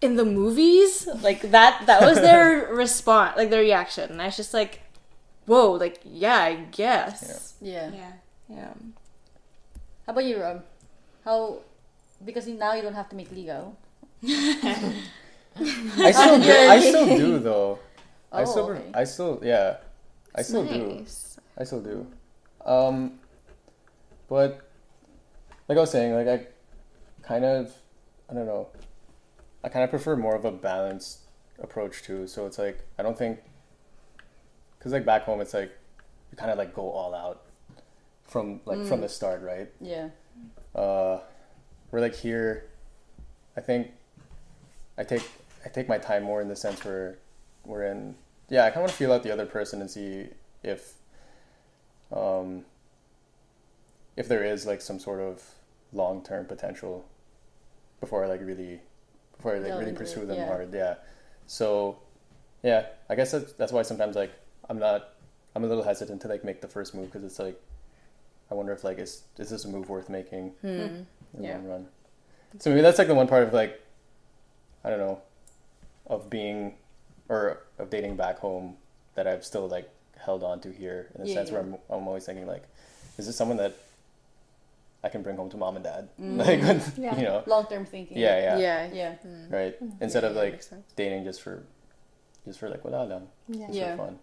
[0.00, 1.84] in the movies, like that.
[1.84, 4.80] That was their response, like their reaction, and I was just like,
[5.44, 7.56] "Whoa!" Like yeah, I guess.
[7.60, 7.90] Yeah.
[7.92, 8.12] Yeah.
[8.48, 8.72] Yeah.
[10.06, 10.64] How about you, Rob?
[11.26, 11.58] How?
[12.24, 13.76] Because now you don't have to make ligaw.
[14.26, 16.50] I still do.
[16.50, 17.78] I still do though.
[18.32, 18.70] I Oh, still.
[18.70, 18.82] okay.
[18.94, 19.40] I still.
[19.42, 19.76] Yeah.
[20.34, 21.04] I still do.
[21.56, 22.06] I still do.
[22.64, 23.20] Um,
[24.28, 24.68] but
[25.68, 26.46] like I was saying, like I
[27.22, 27.72] kind of,
[28.30, 28.68] I don't know.
[29.62, 31.20] I kind of prefer more of a balanced
[31.62, 32.26] approach too.
[32.26, 33.38] So it's like I don't think,
[34.78, 35.70] because like back home, it's like
[36.32, 37.42] you kind of like go all out
[38.24, 39.70] from like from the start, right?
[39.80, 40.08] Yeah.
[40.74, 41.20] uh,
[41.92, 42.64] we're like here.
[43.56, 43.92] I think
[44.98, 45.22] I take
[45.64, 47.18] I take my time more in the sense where
[47.64, 48.14] we're in.
[48.48, 50.26] Yeah, I kind of want to feel out the other person and see
[50.62, 50.92] if,
[52.12, 52.64] um,
[54.16, 55.42] if there is like some sort of
[55.92, 57.06] long term potential
[58.00, 58.80] before I like really
[59.36, 60.46] before I like really it, pursue them yeah.
[60.46, 60.72] hard.
[60.74, 60.94] Yeah.
[61.46, 61.98] So,
[62.62, 64.32] yeah, I guess that's that's why sometimes like
[64.68, 65.10] I'm not
[65.56, 67.60] I'm a little hesitant to like make the first move because it's like
[68.50, 70.68] I wonder if like is is this a move worth making Hmm.
[70.68, 71.54] in the Yeah.
[71.56, 71.86] long run.
[72.58, 73.80] So maybe that's like the one part of like
[74.84, 75.20] I don't know
[76.06, 76.74] of being
[77.28, 78.76] or of dating back home
[79.14, 81.60] that I've still like held on to here in the Yeah, sense where.
[81.60, 82.64] I'm I'm always thinking like
[83.18, 83.74] is this someone that
[85.02, 86.36] I can bring home to mom and dad Mm.
[86.46, 87.16] like when, Yeah.
[87.16, 88.18] you know Long term thinking.
[88.18, 89.14] yeah yeah, Yeah.
[89.24, 89.46] Yeah.
[89.50, 90.62] right instead Yeah, of like
[90.96, 91.62] dating just for
[92.46, 93.66] just for like wala lang Yeah.
[93.66, 93.96] just Yeah.
[93.96, 94.18] for fun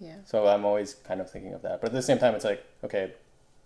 [0.00, 0.16] Yeah.
[0.24, 2.62] so I'm always kind of thinking of that but at the same time it's like
[2.84, 3.12] okay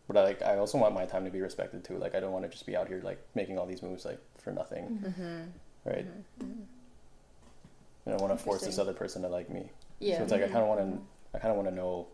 [0.06, 2.32] but I like I also want my time to be respected too like I don't
[2.32, 5.40] want to just be out here like making all these moves like for nothing Mm-hmm.
[5.88, 6.06] Right?
[6.40, 9.70] And I want to force this other person to like me.
[10.00, 10.16] Yeah.
[10.18, 10.98] So it's like I kind of want to,
[11.34, 12.06] I kind of want to know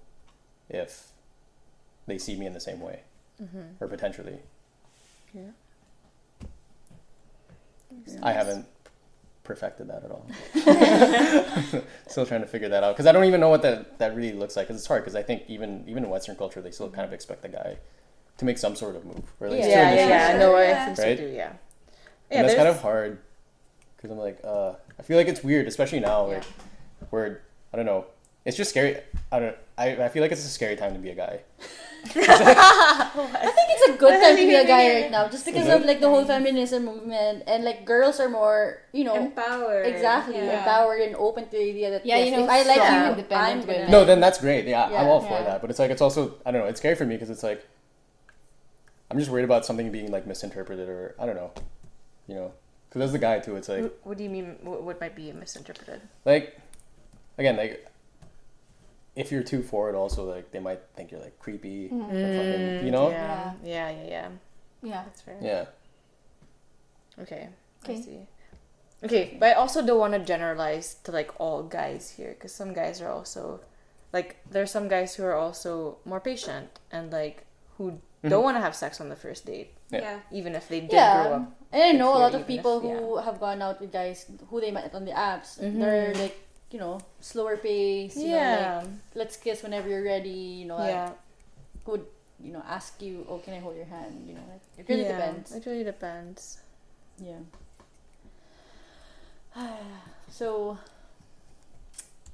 [0.69, 1.09] if
[2.07, 3.01] they see me in the same way,
[3.43, 3.83] Mm-hmm.
[3.83, 4.39] or potentially.
[5.35, 5.43] Yeah.
[8.23, 8.67] I haven't
[9.45, 10.27] perfected that at all.
[12.09, 14.33] still trying to figure that out because I don't even know what that that really
[14.33, 14.67] looks like.
[14.69, 15.03] Because it's hard.
[15.03, 17.77] Because I think even even in Western culture, they still kind of expect the guy
[18.39, 20.27] to make some sort of move, or at least Yeah, to yeah, yeah.
[20.27, 20.41] something.
[20.41, 20.95] No, I Yeah.
[20.99, 21.19] Right?
[21.19, 21.29] too.
[21.35, 21.53] Yeah.
[22.31, 23.19] and that's there's- kind of hard
[24.05, 26.45] because I'm like, uh, I feel like it's weird, especially now, like,
[27.09, 27.41] where
[27.73, 28.05] I don't know,
[28.45, 28.99] it's just scary.
[29.33, 29.57] I don't.
[29.79, 31.41] I, I feel like it's a scary time to be a guy.
[32.05, 35.85] I think it's a good time to be a guy right now, just because of
[35.87, 39.87] like the whole feminism movement and like girls are more, you know, Empowered.
[39.87, 40.59] exactly Yeah.
[40.59, 42.93] empowered and open to the idea that Yeah, yes, you know, if I like strong,
[43.05, 43.91] you, independent I'm gonna women.
[43.91, 44.67] No, then that's great.
[44.67, 45.01] Yeah, Yeah.
[45.01, 45.45] I'm all for Yeah.
[45.45, 45.61] that.
[45.63, 46.69] But it's like it's also I don't know.
[46.69, 47.67] It's scary for me because it's like
[49.11, 51.53] I'm just worried about something being like misinterpreted or I don't know,
[52.29, 52.53] you know.
[52.95, 54.57] Because as the guy too, it's like What, what do you mean?
[54.63, 56.01] What, what might be misinterpreted?
[56.25, 56.57] like
[57.37, 57.85] again like
[59.17, 62.11] if you're too forward, also like they might think you're like creepy, or mm-hmm.
[62.11, 63.11] fucking, you mm, know.
[63.11, 63.53] Yeah.
[63.65, 63.91] Yeah.
[63.91, 64.05] Yeah.
[64.07, 64.29] Yeah.
[64.83, 65.03] Yeah.
[65.05, 65.39] That's fair.
[65.43, 65.65] Yeah.
[67.21, 67.49] Okay.
[67.49, 68.03] I Okay.
[68.03, 68.19] see.
[69.03, 72.73] Okay, but I also don't want to generalize to like all guys here because some
[72.73, 73.61] guys are also
[74.13, 77.45] like there's some guys who are also more patient and like
[77.77, 80.01] who don't want to have sex on the first date Yeah.
[80.01, 80.19] Yeah.
[80.33, 81.23] even if they did yeah.
[81.23, 81.53] grow up.
[81.73, 84.61] And I know a lot of people if- who have gone out with guys who
[84.61, 85.59] they met on the apps.
[85.61, 85.81] Mhm.
[85.81, 86.37] They're like,
[86.71, 88.17] you know, slower pace.
[88.17, 88.79] You know, Yeah.
[88.83, 90.31] like let's kiss whenever you're ready.
[90.61, 91.13] You know, like, yeah.
[91.87, 92.07] would
[92.41, 94.25] you know ask you, oh, can I hold your hand?
[94.29, 95.53] You know, like, it really Yeah, depends.
[95.55, 96.59] It really depends.
[97.19, 97.41] Yeah.
[100.31, 100.79] so,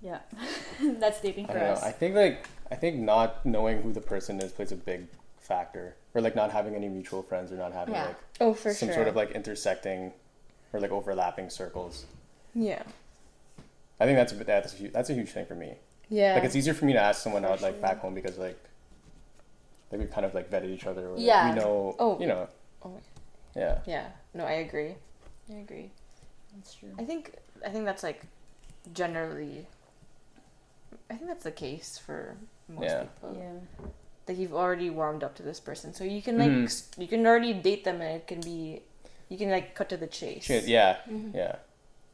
[0.01, 0.21] yeah,
[0.83, 1.81] that's dating I for don't know.
[1.87, 5.07] I think like I think not knowing who the person is plays a big
[5.55, 8.07] factor, or like not having any mutual friends, or not having Yeah.
[8.07, 8.95] like Oh, for some sure.
[8.95, 10.13] sort of like intersecting
[10.73, 12.07] or like overlapping circles.
[12.55, 12.83] yeah.
[14.03, 15.71] I think that's a that's a huge, that's a huge thing for me.
[16.09, 16.35] Yeah.
[16.37, 17.83] Like it's easier for me to ask someone For out like sure.
[17.83, 18.59] back home because like
[19.91, 21.05] like we kind of like vetted each other.
[21.09, 21.51] Or, like, Yeah.
[21.51, 21.97] we know.
[21.99, 22.19] Oh.
[22.23, 22.49] You know.
[22.85, 22.99] Oh.
[23.57, 23.79] Yeah.
[23.95, 24.07] yeah.
[24.33, 24.95] No, I agree.
[25.53, 25.91] I agree.
[26.55, 26.93] that's true.
[26.99, 27.23] I think
[27.67, 28.23] I think that's like
[29.01, 29.67] generally.
[31.11, 32.37] I think that's the case for
[32.69, 33.03] most Yeah.
[33.05, 33.37] people.
[33.37, 33.87] Yeah.
[34.31, 36.99] Like you've already warmed up to this person, so you can like Mhm.
[37.03, 38.81] you can already date them, and it can be
[39.29, 40.45] you can like cut to the chase.
[40.45, 40.69] Shit.
[40.69, 40.99] Yeah.
[41.11, 41.35] Mhm.
[41.35, 41.57] Yeah.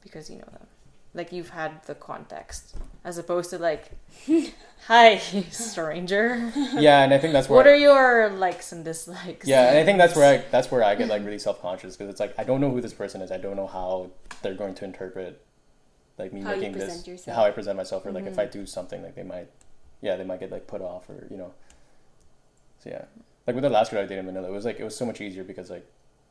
[0.00, 0.66] because you know them.
[1.12, 3.90] Like you've had the context, as opposed to like,
[4.86, 5.18] "Hi,
[5.50, 6.50] stranger.
[6.88, 7.02] Yeah.
[7.04, 7.56] And I think that's where.
[7.58, 10.82] What are your likes and dislikes?" yeah, and I think that's where I that's where
[10.82, 13.20] I get like really self conscious because it's like I don't know who this person
[13.20, 13.30] is.
[13.30, 14.10] I don't know how
[14.42, 15.42] they're going to interpret
[16.16, 17.36] like me How you making this yourself.
[17.36, 18.44] how I present myself or like if Mhm.
[18.44, 19.48] I do something like they might
[20.00, 21.52] yeah they might get like put off or you know
[22.87, 23.05] so yeah
[23.47, 25.07] like with the last girl I dated in Manila it was like it was so
[25.07, 25.87] much easier because like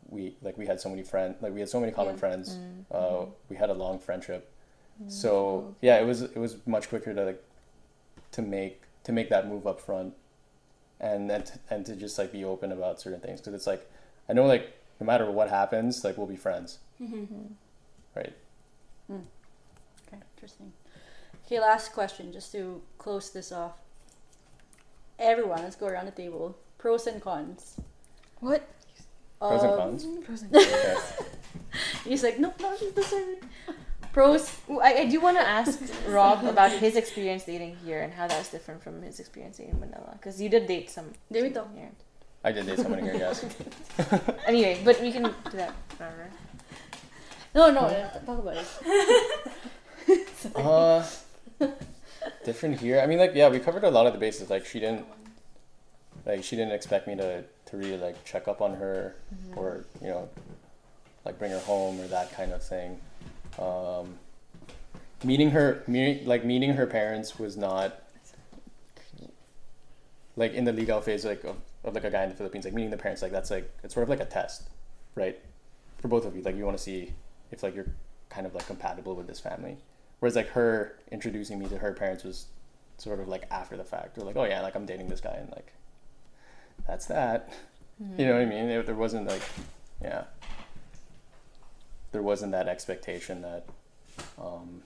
[0.10, 2.20] we like we had so many friends like we had so many common Yeah.
[2.20, 4.52] friends Mm, uh, we had a long friendship
[5.02, 5.10] Mm-hmm.
[5.10, 7.44] so yeah it was it was much quicker to like
[8.32, 10.14] to make to make that move up front
[11.02, 13.84] and then to, and to just like be open about certain things because it's like
[14.30, 17.48] I know like no matter what happens like we'll be friends mm-hmm.
[18.16, 18.34] right
[19.12, 19.22] Mm.
[20.08, 20.72] Okay, interesting.
[21.46, 23.74] Okay, last question, just to close this off.
[25.20, 26.58] Everyone, let's go around the table.
[26.78, 27.76] Pros and cons.
[28.40, 28.68] What?
[29.40, 30.96] pros and cons Pros and okay.
[32.06, 33.38] He's like, no, no, she's the third.
[34.14, 34.56] Pros.
[34.70, 38.28] Ooh, I, I do want to ask Rob about his experience dating here and how
[38.28, 40.12] that's different from his experience dating in Manila.
[40.14, 41.12] Because you did date some.
[41.32, 41.68] Did we talk?
[41.76, 41.92] here.
[42.44, 43.44] I did date someone in here yes
[44.48, 46.30] Anyway, but we can do that forever.
[47.54, 47.90] No, no,
[48.26, 48.68] talk about it.
[50.56, 51.04] Uh,
[52.44, 53.00] different here.
[53.00, 54.50] I mean, like, yeah, we covered a lot of the bases.
[54.50, 55.06] Like, she didn't,
[56.26, 59.16] like, she didn't expect me to to really like check up on her,
[59.56, 60.30] or you know,
[61.26, 63.00] like bring her home or that kind of thing.
[63.60, 64.18] Um,
[65.24, 68.04] meeting her, me, like meeting her parents was not
[70.36, 72.66] like in the ligaw phase, like of, of like a guy in the Philippines.
[72.66, 74.70] Like meeting the parents, like that's like it's sort of like a test,
[75.16, 75.40] right?
[76.00, 77.14] For both of you, like you want to see
[77.52, 77.88] if like you're
[78.30, 79.78] kind of like compatible with this family.
[80.20, 82.46] Whereas like her introducing me to her parents was
[82.98, 84.16] sort of like after the fact.
[84.16, 85.74] They're like, oh yeah, like I'm dating this guy, and like
[86.88, 87.54] that's that.
[88.18, 88.66] You know what I mean?
[88.70, 89.42] It, there wasn't like,
[90.02, 90.24] yeah,
[92.12, 93.66] there wasn't that expectation that,
[94.38, 94.82] um,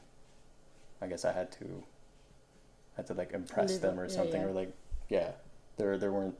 [1.01, 1.83] I guess I had to,
[2.97, 4.47] had to like impress Live them or yeah, something, yeah.
[4.47, 4.71] or like,
[5.09, 5.31] yeah,
[5.77, 6.35] there there weren't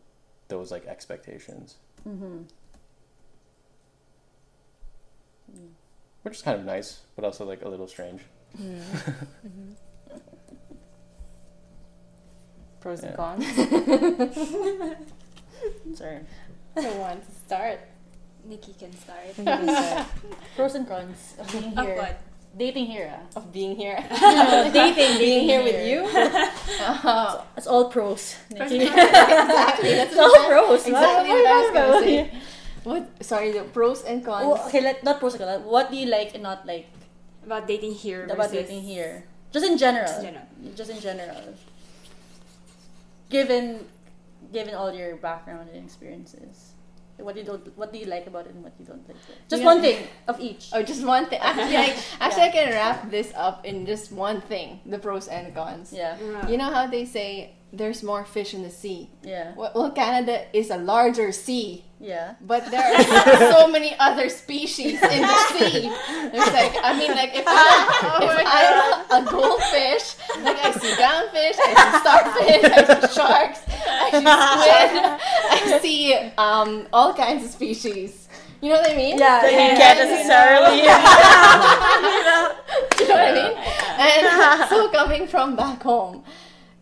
[0.47, 1.75] those like expectations,
[2.07, 2.43] Mm-hmm.
[6.23, 8.21] which is kind of nice, but also like a little strange.
[12.79, 13.43] Pros and cons.
[15.95, 16.19] Sorry.
[16.77, 17.79] I don't want to start.
[18.45, 19.19] Nikki can start.
[19.37, 20.07] You can start.
[20.55, 21.95] Pros and cons of being Of here.
[21.97, 22.21] what?
[22.57, 23.11] Dating here.
[23.13, 23.37] ah.
[23.37, 23.99] Of being here.
[24.09, 26.01] No, dating, being here with here.
[26.03, 26.09] you.
[26.09, 28.35] Oh, It's all pros.
[28.49, 28.87] Nikki.
[28.87, 29.91] exactly.
[29.93, 30.87] That's it's all pros.
[30.87, 32.31] Exactly What- what I was gonna say.
[32.85, 33.03] What?
[33.23, 34.45] Sorry, the pros and cons.
[34.47, 35.63] Oh, okay, let, not pros and cons.
[35.67, 36.87] What do you like and not like
[37.49, 39.23] About dating here about dating here?
[39.51, 40.05] Just in general.
[40.05, 40.45] Just in general.
[40.75, 41.41] Just in general.
[43.31, 43.85] Given,
[44.53, 46.73] given all your background and experiences.
[47.17, 49.17] What you don't, what do you like about it, and what you don't like?
[49.17, 49.49] About it?
[49.49, 49.65] Just Yeah.
[49.65, 49.97] one thing
[50.27, 50.69] of each.
[50.71, 51.39] Or just one thing.
[51.41, 55.49] Actually, I, actually, I can wrap this up in just one thing: the pros and
[55.53, 55.91] cons.
[55.91, 56.15] Yeah,
[56.47, 59.09] You know how they say there's more fish in the sea.
[59.23, 62.35] yeah, Well, well, Canada is a larger sea, yeah.
[62.41, 63.03] but there are
[63.51, 65.91] so many other species in the sea.
[66.31, 67.85] There's like, I mean, like if, I,
[69.11, 74.11] if I'm a goldfish, like I see groundfish, I see starfish, I see sharks, I
[74.11, 74.91] see squid,
[75.51, 78.27] I see um, all kinds of species.
[78.61, 79.17] You know what I mean?
[79.17, 80.03] Yeah, That you can't yeah.
[80.03, 80.77] necessarily.
[82.99, 83.53] you know what I mean?
[83.99, 86.23] And so coming from back home,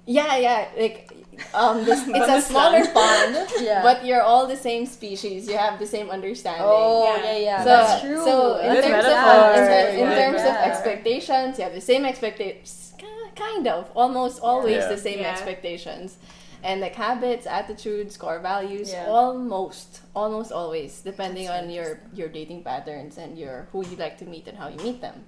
[0.07, 1.06] yeah, yeah, like
[1.53, 3.81] um, this, it's a smaller pond, Yeah.
[3.83, 5.47] but you're all the same species.
[5.47, 6.63] You have the same understanding.
[6.65, 7.23] Oh, Yeah.
[7.23, 7.59] yeah, yeah.
[7.59, 8.23] So, That's true.
[8.23, 10.15] so in Good terms, of, in, in Yeah.
[10.15, 12.93] terms of expectations, you have the same expectations,
[13.35, 14.87] kind of, almost always Yeah.
[14.89, 15.31] the same Yeah.
[15.31, 16.17] expectations.
[16.63, 19.05] And like habits, attitudes, core values, Yeah.
[19.07, 24.25] almost, almost always, depending on your your dating patterns and your who you like to
[24.25, 25.25] meet and how you meet them.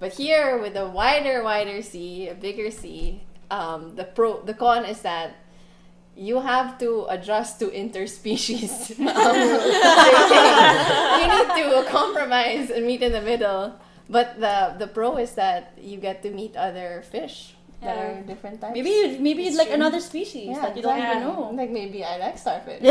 [0.00, 4.84] But here, with a wider, wider sea, a bigger sea, um, the pro, the con
[4.84, 5.36] is that
[6.16, 8.98] you have to adjust to interspecies.
[8.98, 9.06] um,
[11.20, 13.74] you need to compromise and meet in the middle.
[14.08, 17.55] But the the pro is that you get to meet other fish
[17.86, 18.74] that are different types.
[18.74, 19.78] maybe you, maybe It's like true.
[19.80, 21.22] another species yeah, that you don't exactly.
[21.22, 21.50] even know.
[21.54, 22.82] Like maybe I like starfish.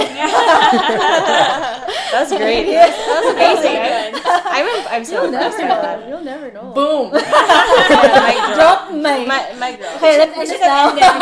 [2.15, 2.65] That's great.
[2.71, 3.75] That's amazing.
[3.75, 4.15] Yeah.
[4.23, 5.81] I'm, I'm so You'll impressed never by know.
[5.83, 6.09] that.
[6.09, 6.71] You'll never know.
[6.73, 7.11] Boom.
[7.15, 8.87] Mic drop.
[8.89, 9.25] Drop my.
[9.25, 9.95] My, mic drop.
[9.99, 10.95] Okay, let's end it now.
[10.95, 11.19] Yeah,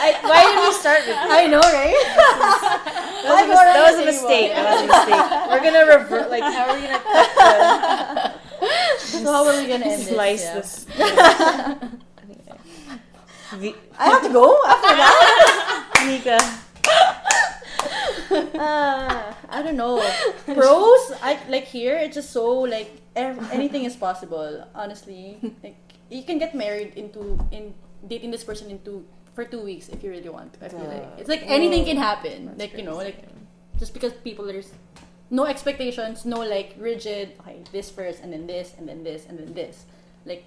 [0.00, 1.94] I, why did we start with I know, right?
[3.22, 4.50] That was, a, mis- that was a mistake.
[4.52, 5.24] That was a mistake.
[5.50, 6.30] We're gonna revert.
[6.30, 8.34] Like, how are we gonna cut
[8.98, 10.84] So how are we gonna end slice this?
[10.96, 11.88] this?
[13.56, 16.02] The, I have to go after that.
[16.06, 16.38] Nika.
[18.30, 19.96] Uh, I don't know.
[20.44, 21.96] Pros, I like here.
[21.96, 24.66] It's just so like ev- anything is possible.
[24.74, 25.76] Honestly, like
[26.10, 27.72] you can get married into in
[28.06, 30.52] dating this person into for two weeks if you really want.
[30.54, 30.66] to.
[30.66, 32.52] I feel like it's like anything can happen.
[32.58, 33.24] Like you know, like
[33.78, 34.72] just because people there's
[35.30, 37.32] no expectations, no like rigid.
[37.40, 39.86] Okay, this first, and then this, and then this, and then this.
[40.26, 40.44] Like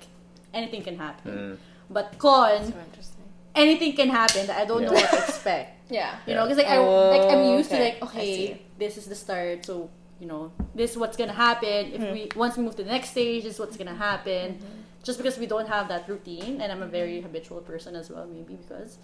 [0.54, 1.58] anything can happen.
[1.92, 3.24] But con, interesting.
[3.54, 5.78] anything can happen that I don't know what to expect.
[5.92, 6.16] Yeah.
[6.26, 9.16] You know, because like I like I'm Oh, used to like okay, this is the
[9.16, 9.90] start, so
[10.22, 11.92] you know this is what's gonna happen.
[11.92, 14.56] If we once we move to the next stage, this is what's gonna happen.
[15.04, 18.26] Just because we don't have that routine, and I'm a very habitual person as well,
[18.26, 19.00] maybe because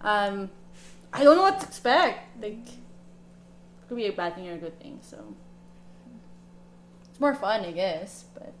[0.00, 0.50] um,
[1.12, 2.18] I don't know what to expect.
[2.42, 4.98] Like it could be a bad thing or a good thing.
[5.02, 5.18] So
[7.10, 8.52] it's more fun, I guess, but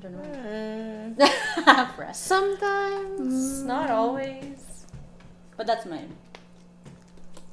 [0.00, 1.84] I don't know.
[1.96, 2.18] Press.
[2.18, 4.86] Sometimes, not always.
[5.58, 6.16] But that's mine.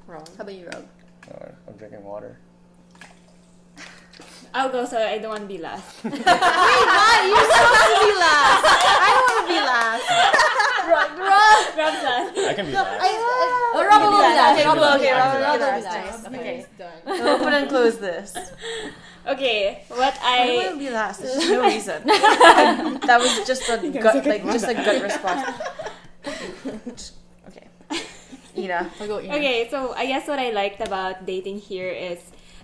[0.06, 0.26] Wrong.
[0.38, 0.86] How about you, Rob?
[1.30, 2.40] Oh, I'm drinking water.
[4.54, 6.04] I'll go so I don't want to be last.
[6.06, 7.20] Wait, why?
[7.28, 8.64] You're supposed to be last.
[8.64, 10.08] I don't want to be last.
[10.88, 12.38] Rob's last.
[12.48, 13.02] I can be last.
[13.76, 14.66] Oh, Rob will be last.
[14.66, 15.36] Rob will be Rob last.
[15.36, 16.24] will Rob be will be last.
[16.24, 16.28] last.
[16.28, 16.66] Okay.
[16.78, 17.28] done.
[17.28, 18.34] Open and close this.
[19.28, 21.22] Okay, what I don't I be last.
[21.22, 22.02] There's no reason.
[22.08, 25.44] that was just a gut, like just a gut response.
[27.48, 27.68] okay.
[28.56, 28.90] Ina.
[29.00, 29.36] I'll go, Ina.
[29.36, 32.20] Okay, so I guess what I liked about dating here is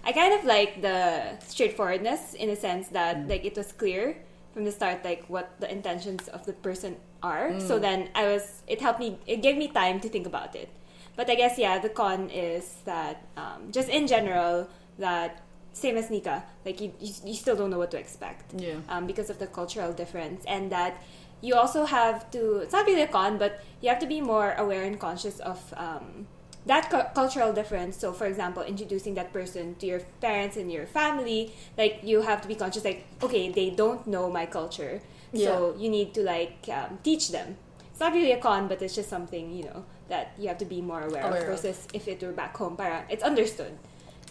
[0.05, 4.15] I kind of like the straightforwardness in a sense that like it was clear
[4.53, 7.59] from the start like what the intentions of the person are.
[7.59, 10.69] So then I was it helped me it gave me time to think about it.
[11.15, 15.42] But I guess yeah, the con is that um, just in general that
[15.73, 18.75] same as Nika, like you, you, you still don't know what to expect Yeah.
[18.89, 21.01] um, because of the cultural difference and that
[21.41, 24.53] you also have to it's not really a con but you have to be more
[24.57, 26.27] aware and conscious of um,
[26.65, 27.97] that cu- cultural difference.
[27.97, 32.39] So for example introducing that person to your parents and your family like you have
[32.43, 35.01] to be conscious like okay they don't know my culture.
[35.35, 37.57] So you need to like um, teach them.
[37.89, 40.65] It's not really a con but it's just something you know that you have to
[40.65, 41.61] be more aware, Aware of of.
[41.63, 43.73] versus if it were back home para it's understood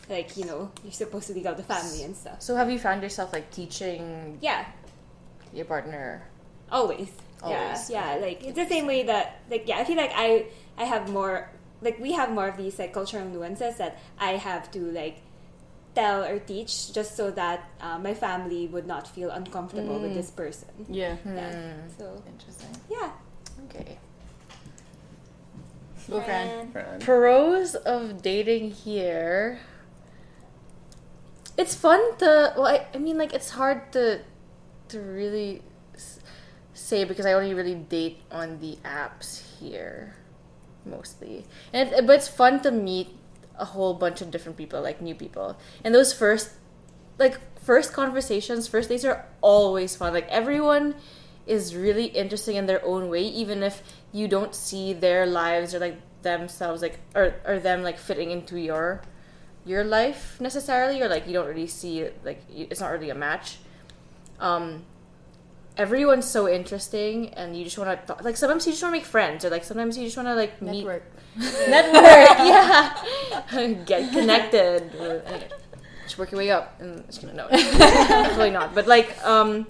[0.08, 2.78] like you know you're supposed to leave out the family and stuff So have you
[2.78, 4.66] found yourself like teaching yeah
[5.52, 6.22] your partner?
[6.70, 7.10] Always.
[7.42, 7.90] Always.
[7.90, 8.20] Yeah, yeah.
[8.20, 10.46] Like it's the same way that like yeah, I feel like I
[10.78, 11.50] I have more
[11.82, 15.18] like we have more of these like cultural nuances that I have to like
[15.94, 20.30] tell or teach just so that uh, my family would not feel uncomfortable with this
[20.30, 20.68] person.
[20.88, 21.16] Yeah.
[21.26, 21.74] Yeah.
[21.98, 22.70] So Interesting.
[22.88, 23.10] yeah.
[23.68, 23.98] Okay.
[26.08, 26.72] Go, Fran.
[26.72, 27.00] Fran.
[27.00, 29.60] Pros of dating here.
[31.56, 32.54] It's fun to.
[32.56, 34.20] Well, I, I mean, like it's hard to
[34.88, 35.62] to really
[36.74, 40.16] say because I only really date on the apps here,
[40.84, 41.44] mostly.
[41.72, 43.08] And it, but it's fun to meet
[43.58, 45.56] a whole bunch of different people, like new people.
[45.84, 46.50] And those first,
[47.18, 50.12] like first conversations, first dates are always fun.
[50.12, 50.94] Like everyone
[51.46, 53.82] is really interesting in their own way, even if
[54.12, 58.56] you don't see their lives or like themselves like or or them like fitting into
[58.56, 59.02] your
[59.64, 63.58] your life necessarily, or like you don't really see like it's not really a match.
[64.40, 64.84] Um,
[65.76, 69.06] everyone's so interesting, and you just want to like sometimes you just want to make
[69.06, 71.04] friends, or like sometimes you just want to like meet Network.
[71.68, 72.02] network,
[73.54, 74.94] yeah, get connected.
[75.00, 75.48] Or, okay,
[76.02, 76.80] just work your way up.
[76.80, 77.04] And
[77.34, 78.74] no, absolutely not.
[78.74, 79.66] But like, um,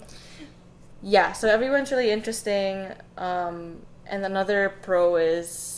[1.01, 1.33] yeah.
[1.33, 2.87] So everyone's really interesting.
[3.17, 5.72] Um, and another pro is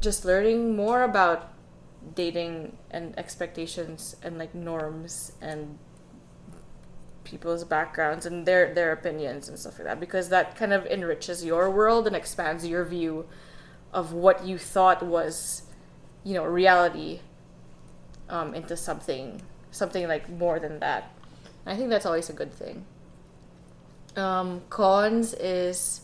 [0.00, 1.52] just learning more about
[2.14, 5.78] dating and expectations and like norms and
[7.24, 11.44] people's backgrounds and their their opinions and stuff like that because that kind of enriches
[11.44, 13.26] your world and expands your view
[13.92, 15.62] of what you thought was
[16.24, 17.20] you know reality
[18.28, 21.12] um, into something something like more than that.
[21.66, 22.84] I think that's always a good thing.
[24.16, 26.00] Um, cons is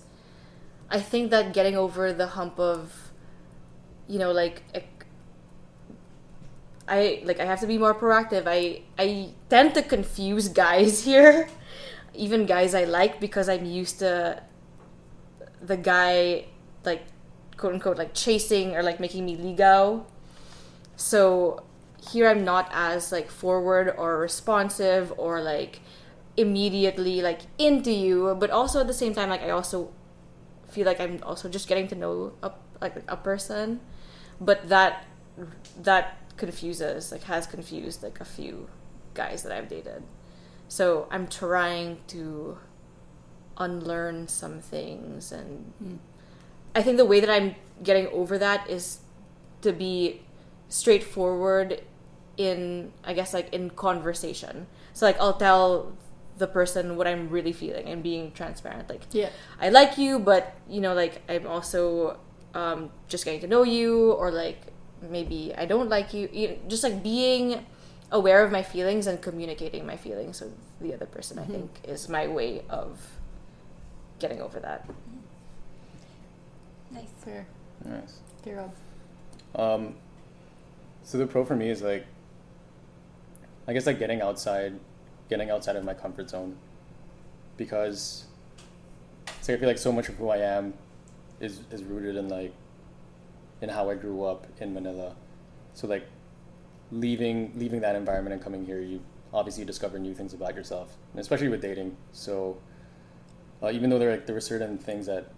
[0.88, 3.05] i think that getting over the hump of
[4.08, 4.62] you know like
[6.88, 8.44] I like I have to be more proactive.
[8.46, 11.48] I I tend to confuse guys here,
[12.14, 14.42] even guys I like because I'm used to
[15.60, 16.46] the guy
[16.84, 17.02] like
[17.56, 20.04] quote unquote like chasing or like making me ligaw.
[20.96, 21.64] So
[22.10, 25.80] here I'm not as like forward or responsive or like
[26.36, 29.90] immediately like into you, but also at the same time like I also
[30.68, 33.80] feel like I'm also just getting to know a like a person,
[34.40, 35.04] but that
[35.80, 38.68] that confuses like has confused like a few
[39.14, 40.02] guys that I've dated.
[40.68, 42.58] So I'm trying to
[43.56, 45.96] unlearn some things and hmm.
[46.74, 48.98] I think the way that I'm getting over that is
[49.62, 50.22] to be
[50.68, 51.82] straightforward
[52.36, 54.66] in I guess like in conversation.
[54.92, 55.96] So like I'll tell
[56.38, 58.90] the person what I'm really feeling and being transparent.
[58.90, 59.30] Like Yeah.
[59.60, 62.18] I like you, but you know, like I'm also
[62.56, 64.60] um, just getting to know you, or like
[65.02, 66.28] maybe I don't like you.
[66.32, 67.66] you know, just like being
[68.10, 71.38] aware of my feelings and communicating my feelings with the other person.
[71.38, 72.98] I think is my way of
[74.18, 74.88] getting over that.
[76.90, 77.10] Nice.
[77.22, 77.46] Fair.
[77.84, 78.20] Nice.
[78.40, 78.72] Okay, Rob.
[79.54, 79.94] Um,
[81.02, 82.06] so the pro for me is like,
[83.68, 84.80] I guess like getting outside,
[85.28, 86.56] getting outside of my comfort zone,
[87.58, 88.24] because
[89.26, 90.72] it's like I feel like so much of who I am
[91.40, 92.54] is is rooted in like
[93.60, 95.14] in how I grew up in Manila.
[95.74, 96.06] So like
[96.90, 99.00] leaving leaving that environment and coming here, you
[99.32, 101.96] obviously discover new things about yourself, and especially with dating.
[102.12, 102.58] So
[103.62, 105.32] uh, even though there like there were certain things that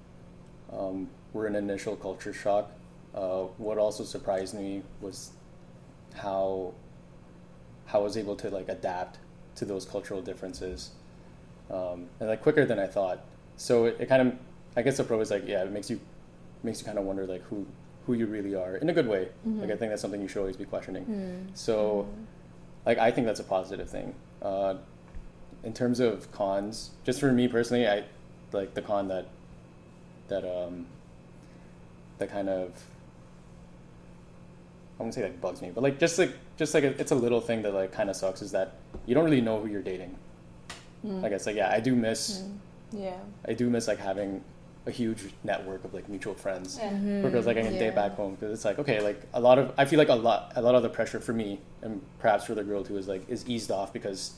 [0.72, 2.70] um, were an initial culture shock,
[3.14, 5.30] uh, what also surprised me was
[6.14, 6.74] how
[7.86, 9.18] how I was able to like adapt
[9.56, 10.90] to those cultural differences,
[11.70, 13.24] um, and like quicker than I thought.
[13.56, 14.38] So it, it kind of,
[14.78, 15.98] I guess the pro is like, yeah, it makes you
[16.62, 17.66] makes you kind of wonder like who
[18.06, 19.28] who you really are in a good way.
[19.46, 19.62] Mm-hmm.
[19.62, 21.04] Like I think that's something you should always be questioning.
[21.04, 21.56] Mm.
[21.56, 22.22] So, mm-hmm.
[22.86, 24.14] like I think that's a positive thing.
[24.40, 24.76] Uh,
[25.64, 28.04] in terms of cons, just for me personally, I
[28.52, 29.26] like the con that
[30.28, 30.86] that um
[32.18, 32.70] that kind of
[35.00, 37.16] I won't say like bugs me, but like just like just like a, it's a
[37.16, 38.74] little thing that like kind of sucks is that
[39.06, 40.14] you don't really know who you're dating.
[41.04, 41.24] Mm.
[41.24, 42.58] I guess like yeah, I do miss mm.
[42.92, 43.18] Yeah.
[43.46, 44.42] I do miss like having
[44.86, 46.90] a huge network of like mutual friends Yeah.
[46.90, 47.22] Mm-hmm.
[47.22, 47.78] because like I can Yeah.
[47.80, 50.14] date back home because it's like okay like a lot of I feel like a
[50.14, 53.06] lot a lot of the pressure for me and perhaps for the girl too is
[53.08, 54.32] like is eased off because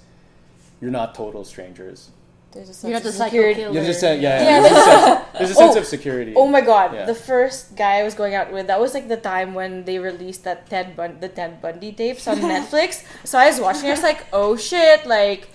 [0.80, 2.10] you're not total strangers.
[2.52, 3.60] There's a You're not sense the of psycho security.
[3.60, 3.74] killer.
[3.74, 4.60] There's just a, yeah, Yeah.
[4.60, 5.78] there's, a sense, there's a sense Oh.
[5.78, 6.32] of security.
[6.34, 7.04] Oh my god, Yeah.
[7.06, 10.00] the first guy I was going out with, that was like the time when they
[10.00, 13.04] released that Ted Bun- the Ted Bundy tapes on Netflix.
[13.24, 15.46] So I was watching, I was like, oh shit, like,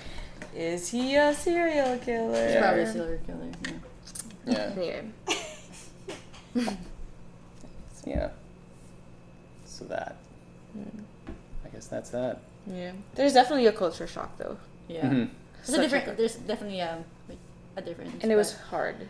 [0.55, 2.47] is he a serial killer?
[2.47, 3.49] He's probably a serial killer.
[3.65, 3.71] Yeah.
[4.45, 5.05] Yeah, Anyway,
[8.05, 8.29] yeah.
[9.65, 10.15] So that
[10.73, 11.01] Hmm.
[11.65, 12.41] I guess that's that.
[12.67, 12.91] yeah.
[13.15, 14.57] There's definitely a culture shock though.
[14.87, 15.05] Yeah.
[15.05, 15.29] Mhm.
[15.65, 16.05] There's a Such a different.
[16.05, 17.37] good- There's definitely um like
[17.77, 18.21] a difference.
[18.23, 19.07] And it was hard.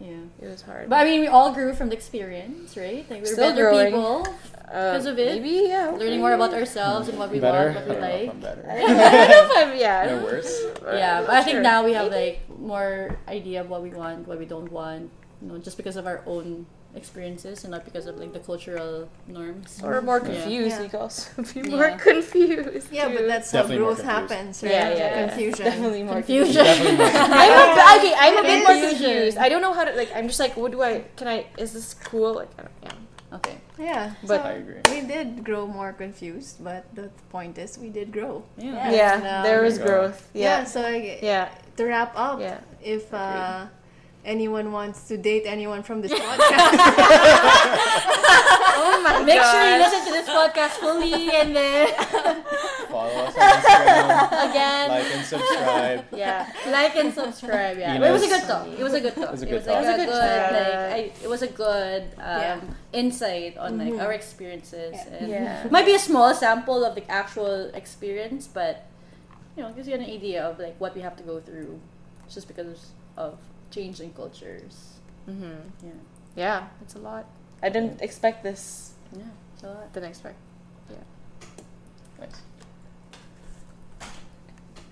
[0.00, 0.22] Yeah.
[0.40, 0.88] It was hard.
[0.88, 3.04] But I mean, we all grew from the experience, right?
[3.10, 3.86] Like we're Still better growing.
[3.92, 4.26] people,
[4.68, 5.40] Uh, because of it?
[5.42, 5.88] Maybe, yeah.
[5.90, 7.72] learning more about ourselves and what we better.
[7.72, 8.30] want, what I we don't know if like.
[8.30, 8.64] I'm better.
[8.70, 10.04] I don't know if I'm, yeah.
[10.06, 10.52] No don't- worse.
[11.02, 11.62] Yeah, but not I think sure.
[11.62, 12.38] now we have Maybe.
[12.48, 15.10] like more idea of what we want, what we don't want.
[15.42, 19.08] You know, just because of our own experiences and not because of like the cultural
[19.26, 19.80] norms.
[19.84, 20.76] Or more confused.
[20.76, 20.82] Yeah.
[20.82, 21.96] We could also be more Yeah.
[21.98, 22.88] confused.
[22.92, 23.14] Yeah, too.
[23.16, 24.32] but that's how Definitely more growth confused.
[24.32, 24.72] happens, right?
[24.72, 25.28] Yeah, yeah, yeah.
[25.28, 25.64] Confusion.
[25.64, 26.54] Definitely more Confusion.
[26.64, 27.32] Definitely more confused.
[27.38, 28.98] I'm a, bit- okay, I'm a bit more Confusion.
[28.98, 29.38] confused.
[29.38, 30.10] I don't know how to like.
[30.14, 31.04] I'm just like, what do I?
[31.16, 31.46] Can I?
[31.58, 32.34] Is this cool?
[32.34, 33.36] Like, I don't, yeah.
[33.36, 33.56] Okay.
[33.78, 34.80] Yeah, But- so I agree.
[34.90, 38.42] we did grow more confused, but the point is we did grow.
[38.56, 38.90] Yeah.
[38.90, 39.42] Yeah, No.
[39.44, 39.84] there was Yeah.
[39.86, 40.18] growth.
[40.32, 40.64] Yeah, Yeah.
[40.64, 41.48] so I, Yeah.
[41.76, 42.58] to wrap up, Yeah.
[42.82, 43.66] if uh,
[44.28, 46.76] anyone wants to date anyone from this podcast,
[48.80, 51.88] Oh my Make sure you listen to this podcast fully and then
[52.88, 54.50] Follow us on Instagram.
[54.50, 54.88] again.
[54.88, 56.04] like and subscribe.
[56.12, 57.78] yeah, like and subscribe.
[57.78, 58.66] Yeah, but it was a good talk.
[58.68, 59.28] It was a good talk.
[59.28, 60.94] It was a It good was like a It was a good, good like.
[60.94, 62.60] I, it was a good um, Yeah.
[62.92, 64.02] insight on like Mhm.
[64.02, 64.94] our experiences.
[64.94, 65.16] Yeah.
[65.18, 65.64] And Yeah.
[65.66, 68.86] It might be a small sample of the actual experience, but
[69.56, 71.80] you know, it gives you an idea of like what we have to go through,
[72.32, 73.38] just because of
[73.70, 74.94] change in cultures.
[75.28, 75.86] Mm-hmm.
[75.86, 75.92] Yeah,
[76.36, 77.26] Yeah, it's a lot.
[77.62, 78.92] I didn't expect this.
[79.16, 79.22] yeah,
[79.54, 79.92] it's a lot.
[79.92, 80.36] Didn't expect.
[80.90, 80.96] Yeah.
[82.20, 82.42] Nice.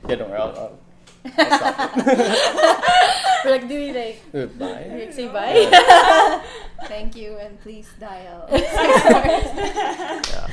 [0.08, 0.38] Yeah, don't worry.
[0.40, 0.78] I'll, I'll,
[1.24, 1.96] I'll stop
[3.44, 4.58] We're like, do we like.
[4.58, 4.86] Bye.
[4.90, 6.42] do we say bye?
[6.86, 8.48] thank you and please dial.
[8.52, 10.46] Yeah.